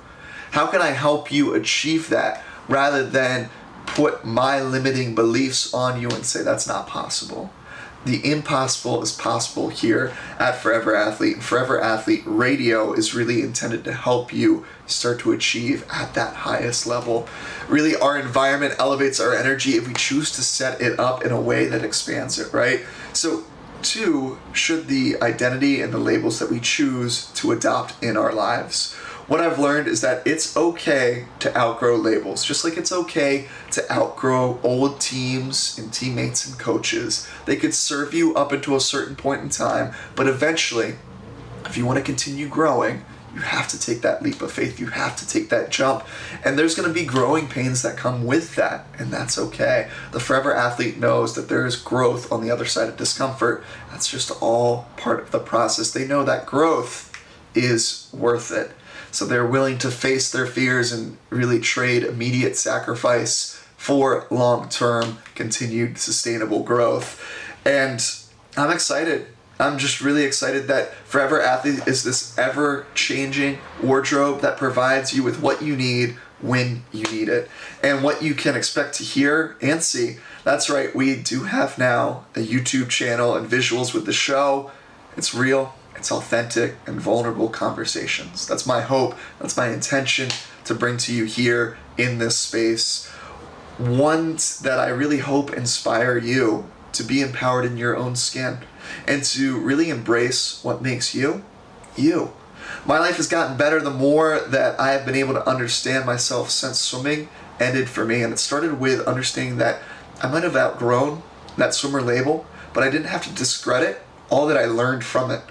How 0.51 0.67
can 0.67 0.83
I 0.83 0.89
help 0.89 1.31
you 1.31 1.55
achieve 1.55 2.09
that 2.09 2.43
rather 2.69 3.07
than 3.07 3.49
put 3.87 4.25
my 4.25 4.61
limiting 4.61 5.15
beliefs 5.15 5.73
on 5.75 6.01
you 6.01 6.09
and 6.11 6.25
say 6.25 6.43
that's 6.43 6.67
not 6.67 6.87
possible. 6.87 7.51
The 8.05 8.33
impossible 8.33 9.01
is 9.03 9.13
possible 9.13 9.69
here 9.69 10.13
at 10.39 10.57
Forever 10.57 10.97
Athlete. 10.97 11.41
Forever 11.41 11.81
Athlete 11.81 12.25
Radio 12.27 12.93
is 12.93 13.15
really 13.15 13.43
intended 13.43 13.85
to 13.85 13.93
help 13.93 14.33
you 14.33 14.67
start 14.87 15.21
to 15.21 15.31
achieve 15.31 15.87
at 15.89 16.15
that 16.15 16.35
highest 16.35 16.85
level. 16.85 17.29
Really, 17.69 17.95
our 17.95 18.19
environment 18.19 18.75
elevates 18.81 19.21
our 19.21 19.35
energy 19.35 19.73
if 19.73 19.87
we 19.87 19.95
choose 19.95 20.33
to 20.33 20.43
set 20.43 20.81
it 20.81 20.99
up 20.99 21.25
in 21.25 21.31
a 21.31 21.41
way 21.41 21.67
that 21.67 21.85
expands 21.85 22.41
it, 22.41 22.53
right? 22.53 22.81
So, 23.13 23.45
two, 23.83 24.39
should 24.53 24.89
the 24.89 25.23
identity 25.23 25.81
and 25.81 25.93
the 25.93 25.99
labels 25.99 26.41
that 26.41 26.51
we 26.51 26.59
choose 26.59 27.27
to 27.35 27.53
adopt 27.53 28.03
in 28.03 28.17
our 28.17 28.33
lives 28.33 28.97
what 29.27 29.41
I've 29.41 29.59
learned 29.59 29.89
is 29.89 30.01
that 30.01 30.27
it's 30.27 30.57
okay 30.57 31.27
to 31.41 31.57
outgrow 31.57 31.97
labels, 31.97 32.45
just 32.45 32.65
like 32.65 32.77
it's 32.77 32.93
okay 32.93 33.49
to 33.71 33.93
outgrow 33.93 34.61
old 34.63 35.01
teams 35.01 35.79
and 35.79 35.93
teammates 35.93 36.47
and 36.47 36.59
coaches. 36.59 37.29
They 37.47 37.57
could 37.57 37.75
serve 37.75 38.15
you 38.15 38.35
up 38.35 38.53
until 38.53 38.77
a 38.77 38.81
certain 38.81 39.17
point 39.17 39.43
in 39.43 39.49
time, 39.49 39.95
but 40.17 40.27
eventually, 40.27 40.97
if 41.65 41.77
you 41.77 41.87
want 41.87 41.99
to 41.99 42.05
continue 42.05 42.49
growing, 42.49 43.05
you 43.35 43.41
have 43.41 43.69
to 43.69 43.81
take 43.81 44.03
that 44.03 44.23
leap 44.23 44.43
of 44.43 44.53
faith. 44.53 44.79
You 44.79 44.89
have 44.89 45.17
to 45.17 45.27
take 45.27 45.49
that 45.49 45.71
jump. 45.71 46.05
And 46.45 46.59
there's 46.59 46.75
going 46.75 46.89
to 46.89 46.95
be 46.95 47.07
growing 47.07 47.49
pains 47.49 47.81
that 47.83 47.97
come 47.97 48.27
with 48.27 48.57
that, 48.57 48.87
and 48.99 49.11
that's 49.11 49.39
okay. 49.39 49.89
The 50.11 50.21
forever 50.21 50.55
athlete 50.55 50.99
knows 50.99 51.35
that 51.35 51.49
there 51.49 51.65
is 51.65 51.77
growth 51.77 52.31
on 52.31 52.43
the 52.43 52.51
other 52.51 52.67
side 52.67 52.89
of 52.89 52.97
discomfort. 52.99 53.65
That's 53.91 54.11
just 54.11 54.31
all 54.43 54.87
part 54.99 55.21
of 55.21 55.31
the 55.31 55.39
process. 55.39 55.91
They 55.93 56.07
know 56.07 56.25
that 56.25 56.45
growth 56.45 57.11
is 57.55 58.11
worth 58.13 58.51
it. 58.51 58.73
So 59.13 59.27
they're 59.27 59.47
willing 59.47 59.79
to 59.79 59.91
face 59.91 60.33
their 60.33 60.47
fears 60.47 60.91
and 60.91 61.19
really 61.31 61.61
trade 61.61 62.03
immediate 62.03 62.57
sacrifice 62.57 63.63
for 63.77 64.27
long 64.31 64.69
term 64.69 65.19
continued 65.35 65.99
sustainable 65.99 66.63
growth. 66.63 67.23
And 67.65 68.05
I'm 68.57 68.71
excited. 68.71 69.27
I'm 69.61 69.79
just 69.79 70.01
really 70.01 70.25
excited 70.25 70.67
that 70.69 70.95
Forever 71.05 71.41
Athlete 71.41 71.87
is 71.87 72.03
this 72.03 72.37
ever 72.39 72.87
changing 72.95 73.59
wardrobe 73.83 74.41
that 74.41 74.57
provides 74.57 75.15
you 75.15 75.23
with 75.23 75.41
what 75.41 75.63
you 75.63 75.77
need 75.77 76.17
when 76.41 76.85
you 76.91 77.05
need 77.05 77.29
it 77.29 77.49
and 77.83 78.03
what 78.03 78.23
you 78.23 78.35
can 78.35 78.57
expect 78.57 78.95
to 78.95 79.05
hear 79.05 79.57
and 79.61 79.83
see. 79.83 80.17
That's 80.43 80.69
right, 80.69 80.95
we 80.95 81.17
do 81.17 81.45
have 81.45 81.79
now 81.79 82.25
a 82.35 82.41
YouTube 82.41 82.89
channel 82.89 83.37
and 83.37 83.49
visuals 83.49 83.95
with 83.95 84.07
the 84.07 84.13
show. 84.13 84.73
It's 85.17 85.35
real, 85.35 85.75
it's 85.97 86.11
authentic 86.11 86.77
and 86.87 87.01
vulnerable 87.01 87.49
conversations. 87.49 88.47
That's 88.47 88.67
my 88.67 88.81
hope, 88.81 89.15
that's 89.39 89.57
my 89.57 89.69
intention 89.69 90.31
to 90.65 90.75
bring 90.75 90.97
to 90.99 91.15
you 91.15 91.25
here 91.25 91.79
in 91.97 92.19
this 92.19 92.37
space. 92.37 93.11
Ones 93.79 94.61
that 94.61 94.79
I 94.79 94.89
really 94.89 95.19
hope 95.19 95.53
inspire 95.53 96.19
you 96.19 96.67
to 96.93 97.03
be 97.03 97.21
empowered 97.21 97.65
in 97.65 97.77
your 97.77 97.97
own 97.97 98.17
skin 98.17 98.59
and 99.07 99.25
to 99.25 99.59
really 99.59 99.91
embrace 99.91 100.63
what 100.63 100.83
makes 100.83 101.15
you 101.15 101.45
you. 101.97 102.33
My 102.87 102.99
life 102.99 103.17
has 103.17 103.29
gotten 103.29 103.57
better 103.57 103.81
the 103.81 103.91
more 103.91 104.41
that 104.41 104.79
I 104.81 104.93
have 104.93 105.05
been 105.05 105.15
able 105.15 105.35
to 105.35 105.49
understand 105.49 106.07
myself 106.07 106.51
since 106.51 106.79
swimming 106.81 107.29
ended 107.61 107.89
for 107.89 108.05
me. 108.05 108.23
And 108.23 108.33
it 108.33 108.39
started 108.39 108.81
with 108.81 109.07
understanding 109.07 109.59
that 109.59 109.81
I 110.23 110.29
might 110.29 110.43
have 110.43 110.57
outgrown 110.57 111.23
that 111.57 111.75
swimmer 111.75 112.03
label, 112.03 112.47
but 112.73 112.83
I 112.83 112.91
didn't 112.91 113.09
have 113.09 113.25
to 113.25 113.35
discredit 113.35 114.03
all 114.31 114.47
that 114.47 114.57
I 114.57 114.65
learned 114.65 115.05
from 115.05 115.31
it. 115.31 115.43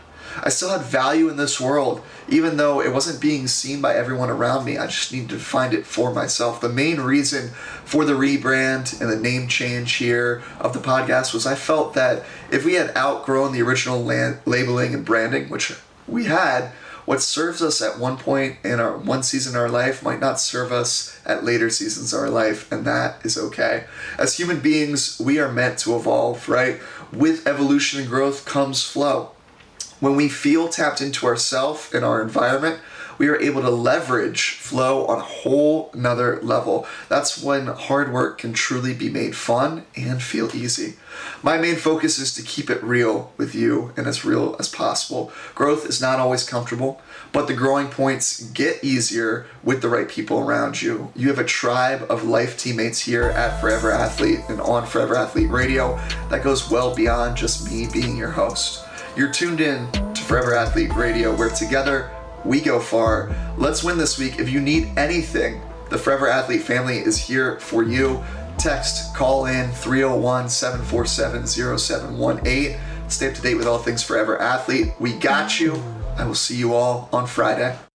I 0.43 0.49
still 0.49 0.69
had 0.69 0.81
value 0.81 1.29
in 1.29 1.37
this 1.37 1.59
world, 1.59 2.01
even 2.27 2.57
though 2.57 2.81
it 2.81 2.93
wasn't 2.93 3.21
being 3.21 3.47
seen 3.47 3.81
by 3.81 3.95
everyone 3.95 4.29
around 4.29 4.65
me. 4.65 4.77
I 4.77 4.87
just 4.87 5.11
needed 5.11 5.29
to 5.29 5.39
find 5.39 5.73
it 5.73 5.85
for 5.85 6.13
myself. 6.13 6.61
The 6.61 6.69
main 6.69 6.99
reason 6.99 7.49
for 7.83 8.05
the 8.05 8.13
rebrand 8.13 8.99
and 9.01 9.11
the 9.11 9.19
name 9.19 9.47
change 9.47 9.95
here 9.95 10.41
of 10.59 10.73
the 10.73 10.79
podcast 10.79 11.33
was 11.33 11.45
I 11.45 11.55
felt 11.55 11.93
that 11.95 12.23
if 12.51 12.65
we 12.65 12.73
had 12.73 12.95
outgrown 12.95 13.51
the 13.51 13.61
original 13.61 14.03
land, 14.03 14.39
labeling 14.45 14.93
and 14.93 15.05
branding, 15.05 15.49
which 15.49 15.77
we 16.07 16.25
had, 16.25 16.71
what 17.05 17.21
serves 17.21 17.61
us 17.61 17.81
at 17.81 17.99
one 17.99 18.17
point 18.17 18.57
in 18.63 18.79
our 18.79 18.97
one 18.97 19.23
season 19.23 19.55
of 19.55 19.61
our 19.61 19.69
life 19.69 20.03
might 20.03 20.19
not 20.19 20.39
serve 20.39 20.71
us 20.71 21.19
at 21.25 21.43
later 21.43 21.69
seasons 21.69 22.13
of 22.13 22.19
our 22.19 22.29
life, 22.29 22.71
and 22.71 22.85
that 22.85 23.25
is 23.25 23.37
okay. 23.37 23.85
As 24.17 24.37
human 24.37 24.59
beings, 24.59 25.19
we 25.19 25.39
are 25.39 25.51
meant 25.51 25.79
to 25.79 25.95
evolve, 25.95 26.47
right? 26.47 26.79
With 27.11 27.47
evolution 27.47 27.99
and 27.99 28.09
growth 28.09 28.45
comes 28.45 28.83
flow. 28.83 29.31
When 30.01 30.15
we 30.15 30.29
feel 30.29 30.67
tapped 30.67 30.99
into 30.99 31.27
ourself 31.27 31.93
and 31.93 32.03
our 32.03 32.23
environment, 32.23 32.79
we 33.19 33.27
are 33.27 33.39
able 33.39 33.61
to 33.61 33.69
leverage 33.69 34.53
flow 34.53 35.05
on 35.05 35.19
a 35.19 35.23
whole 35.23 35.91
nother 35.93 36.41
level. 36.41 36.87
That's 37.07 37.41
when 37.41 37.67
hard 37.67 38.11
work 38.11 38.39
can 38.39 38.51
truly 38.51 38.95
be 38.95 39.11
made 39.11 39.35
fun 39.35 39.85
and 39.95 40.23
feel 40.23 40.55
easy. 40.55 40.95
My 41.43 41.59
main 41.59 41.75
focus 41.75 42.17
is 42.17 42.33
to 42.33 42.41
keep 42.41 42.71
it 42.71 42.81
real 42.81 43.31
with 43.37 43.53
you 43.53 43.93
and 43.95 44.07
as 44.07 44.25
real 44.25 44.55
as 44.57 44.67
possible. 44.67 45.31
Growth 45.53 45.85
is 45.85 46.01
not 46.01 46.17
always 46.17 46.49
comfortable, 46.49 46.99
but 47.31 47.45
the 47.45 47.53
growing 47.53 47.89
points 47.89 48.41
get 48.53 48.83
easier 48.83 49.45
with 49.63 49.83
the 49.83 49.89
right 49.89 50.09
people 50.09 50.39
around 50.39 50.81
you. 50.81 51.13
You 51.15 51.27
have 51.27 51.37
a 51.37 51.43
tribe 51.43 52.07
of 52.09 52.23
life 52.23 52.57
teammates 52.57 53.01
here 53.01 53.25
at 53.25 53.61
Forever 53.61 53.91
Athlete 53.91 54.39
and 54.49 54.59
on 54.61 54.87
Forever 54.87 55.15
Athlete 55.15 55.51
Radio 55.51 55.97
that 56.29 56.43
goes 56.43 56.71
well 56.71 56.95
beyond 56.95 57.37
just 57.37 57.71
me 57.71 57.87
being 57.93 58.17
your 58.17 58.31
host. 58.31 58.83
You're 59.15 59.31
tuned 59.31 59.59
in 59.59 59.91
to 59.91 60.21
Forever 60.23 60.55
Athlete 60.55 60.95
Radio, 60.95 61.35
where 61.35 61.49
together 61.49 62.09
we 62.45 62.61
go 62.61 62.79
far. 62.79 63.35
Let's 63.57 63.83
win 63.83 63.97
this 63.97 64.17
week. 64.17 64.39
If 64.39 64.49
you 64.49 64.61
need 64.61 64.97
anything, 64.97 65.61
the 65.89 65.97
Forever 65.97 66.29
Athlete 66.29 66.61
family 66.61 66.99
is 66.99 67.17
here 67.17 67.59
for 67.59 67.83
you. 67.83 68.23
Text, 68.57 69.13
call 69.13 69.47
in 69.47 69.69
301 69.71 70.47
747 70.47 71.45
0718. 71.77 72.79
Stay 73.09 73.27
up 73.27 73.35
to 73.35 73.41
date 73.41 73.55
with 73.55 73.67
all 73.67 73.79
things 73.79 74.01
Forever 74.01 74.41
Athlete. 74.41 74.93
We 74.97 75.13
got 75.13 75.59
you. 75.59 75.83
I 76.17 76.25
will 76.25 76.33
see 76.33 76.55
you 76.55 76.73
all 76.73 77.09
on 77.11 77.27
Friday. 77.27 77.77